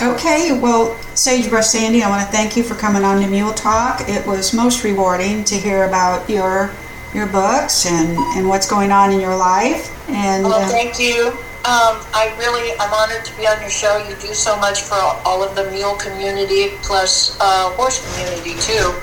Okay, 0.00 0.58
well, 0.58 0.96
Sagebrush 1.14 1.66
Sandy, 1.66 2.02
I 2.02 2.08
want 2.08 2.24
to 2.24 2.32
thank 2.32 2.56
you 2.56 2.62
for 2.62 2.74
coming 2.74 3.04
on 3.04 3.20
to 3.20 3.28
Mule 3.28 3.52
Talk. 3.52 4.08
It 4.08 4.26
was 4.26 4.54
most 4.54 4.84
rewarding 4.84 5.44
to 5.44 5.54
hear 5.54 5.84
about 5.84 6.28
your 6.28 6.72
your 7.14 7.26
books 7.26 7.84
and, 7.84 8.16
and 8.36 8.48
what's 8.48 8.68
going 8.68 8.90
on 8.90 9.12
in 9.12 9.20
your 9.20 9.36
life. 9.36 9.92
And 10.08 10.44
Well, 10.44 10.54
uh, 10.54 10.68
thank 10.68 10.98
you. 10.98 11.28
Um, 11.62 12.00
I 12.10 12.34
really, 12.38 12.72
I'm 12.80 12.92
honored 12.92 13.24
to 13.24 13.36
be 13.36 13.46
on 13.46 13.60
your 13.60 13.70
show. 13.70 13.98
You 14.08 14.16
do 14.16 14.34
so 14.34 14.56
much 14.58 14.80
for 14.80 14.96
all 14.96 15.44
of 15.44 15.54
the 15.54 15.70
mule 15.70 15.94
community, 15.94 16.74
plus 16.82 17.36
uh, 17.38 17.70
horse 17.76 18.00
community 18.10 18.58
too. 18.60 18.94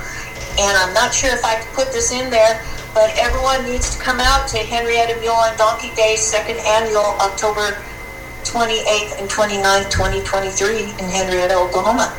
And 0.60 0.76
I'm 0.76 0.94
not 0.94 1.14
sure 1.14 1.30
if 1.30 1.46
I 1.46 1.62
could 1.62 1.72
put 1.74 1.94
this 1.94 2.12
in 2.12 2.30
there, 2.30 2.62
but 2.94 3.12
everyone 3.18 3.64
needs 3.66 3.96
to 3.96 4.02
come 4.02 4.20
out 4.20 4.48
to 4.50 4.58
Henrietta 4.58 5.20
Mule 5.20 5.36
and 5.36 5.58
Donkey 5.58 5.94
Days, 5.96 6.22
second 6.22 6.58
annual, 6.66 7.16
October 7.22 7.78
28th 8.44 9.20
and 9.20 9.30
29th, 9.30 9.92
2023, 9.92 10.84
in 10.84 11.10
Henrietta, 11.10 11.56
Oklahoma. 11.56 12.16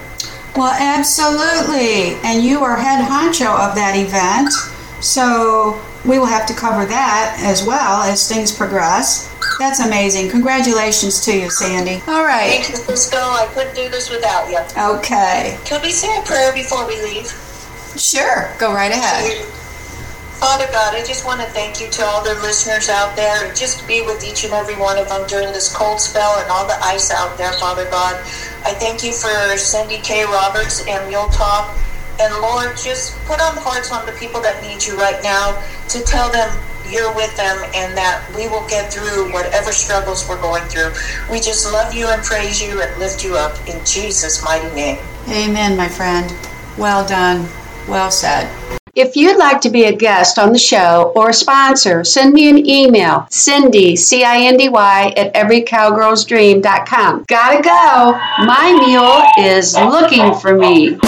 Well, 0.56 0.74
absolutely. 0.78 2.14
And 2.24 2.42
you 2.42 2.62
are 2.64 2.76
head 2.76 3.04
honcho 3.04 3.46
of 3.46 3.74
that 3.74 3.94
event. 3.96 4.52
So 5.02 5.80
we 6.04 6.18
will 6.18 6.26
have 6.26 6.46
to 6.46 6.54
cover 6.54 6.84
that 6.86 7.40
as 7.42 7.64
well 7.64 8.02
as 8.02 8.28
things 8.28 8.52
progress. 8.52 9.34
That's 9.58 9.80
amazing. 9.80 10.30
Congratulations 10.30 11.24
to 11.24 11.36
you, 11.36 11.50
Sandy. 11.50 12.02
All 12.06 12.24
right. 12.24 12.50
Thank 12.50 12.68
you, 12.70 12.76
Cisco. 12.76 13.16
I 13.16 13.48
couldn't 13.52 13.74
do 13.74 13.88
this 13.88 14.10
without 14.10 14.50
you. 14.50 14.58
Okay. 14.96 15.58
Can 15.64 15.82
we 15.82 15.90
say 15.90 16.18
a 16.18 16.22
prayer 16.22 16.52
before 16.52 16.86
we 16.86 17.00
leave? 17.02 17.28
Sure. 17.96 18.54
Go 18.58 18.72
right 18.72 18.92
ahead. 18.92 19.46
Father 20.40 20.64
God, 20.72 20.94
I 20.94 21.04
just 21.04 21.26
want 21.26 21.42
to 21.42 21.46
thank 21.48 21.82
you 21.82 21.90
to 21.90 22.02
all 22.02 22.24
the 22.24 22.32
listeners 22.40 22.88
out 22.88 23.14
there 23.14 23.52
just 23.52 23.86
be 23.86 24.00
with 24.00 24.24
each 24.24 24.42
and 24.44 24.54
every 24.54 24.74
one 24.74 24.96
of 24.96 25.06
them 25.06 25.28
during 25.28 25.52
this 25.52 25.68
cold 25.68 26.00
spell 26.00 26.40
and 26.40 26.50
all 26.50 26.66
the 26.66 26.80
ice 26.82 27.10
out 27.10 27.36
there, 27.36 27.52
Father 27.52 27.84
God. 27.90 28.16
I 28.64 28.72
thank 28.72 29.04
you 29.04 29.12
for 29.12 29.28
Cindy 29.58 29.98
K. 29.98 30.24
Roberts 30.24 30.82
and 30.88 31.06
Mule 31.10 31.28
Talk. 31.28 31.76
And 32.18 32.32
Lord, 32.40 32.74
just 32.78 33.18
put 33.26 33.38
on 33.38 33.54
hearts 33.60 33.92
on 33.92 34.06
the 34.06 34.12
people 34.12 34.40
that 34.40 34.62
need 34.62 34.82
you 34.82 34.96
right 34.96 35.22
now 35.22 35.62
to 35.88 36.00
tell 36.00 36.32
them 36.32 36.48
you're 36.88 37.14
with 37.14 37.36
them 37.36 37.60
and 37.76 37.94
that 37.94 38.24
we 38.34 38.48
will 38.48 38.66
get 38.66 38.90
through 38.90 39.30
whatever 39.34 39.72
struggles 39.72 40.26
we're 40.26 40.40
going 40.40 40.64
through. 40.72 40.88
We 41.30 41.40
just 41.40 41.70
love 41.70 41.92
you 41.92 42.08
and 42.08 42.22
praise 42.22 42.62
you 42.62 42.80
and 42.80 42.98
lift 42.98 43.22
you 43.22 43.36
up 43.36 43.60
in 43.68 43.76
Jesus' 43.84 44.42
mighty 44.42 44.74
name. 44.74 44.98
Amen, 45.28 45.76
my 45.76 45.88
friend. 45.88 46.32
Well 46.78 47.06
done. 47.06 47.46
Well 47.86 48.10
said. 48.10 48.48
If 48.96 49.14
you'd 49.14 49.36
like 49.36 49.60
to 49.60 49.70
be 49.70 49.84
a 49.84 49.94
guest 49.94 50.36
on 50.36 50.52
the 50.52 50.58
show 50.58 51.12
or 51.14 51.30
a 51.30 51.32
sponsor, 51.32 52.02
send 52.02 52.34
me 52.34 52.50
an 52.50 52.66
email, 52.66 53.24
Cindy, 53.30 53.94
C-I-N-D-Y, 53.94 55.14
at 55.16 55.32
everycowgirlsdream.com. 55.34 57.24
Gotta 57.28 57.62
go. 57.62 58.18
My 58.44 58.72
mule 58.84 59.22
is 59.46 59.76
looking 59.76 60.34
for 60.34 60.56
me. 60.56 60.98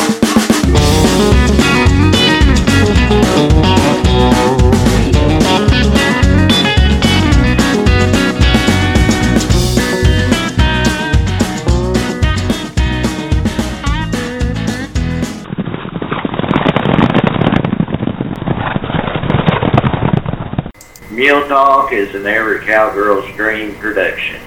Mule 21.23 21.47
Talk 21.47 21.93
is 21.93 22.17
an 22.17 22.27
Every 22.27 22.67
Cowgirl's 22.67 23.33
Dream 23.37 23.77
production. 23.77 24.43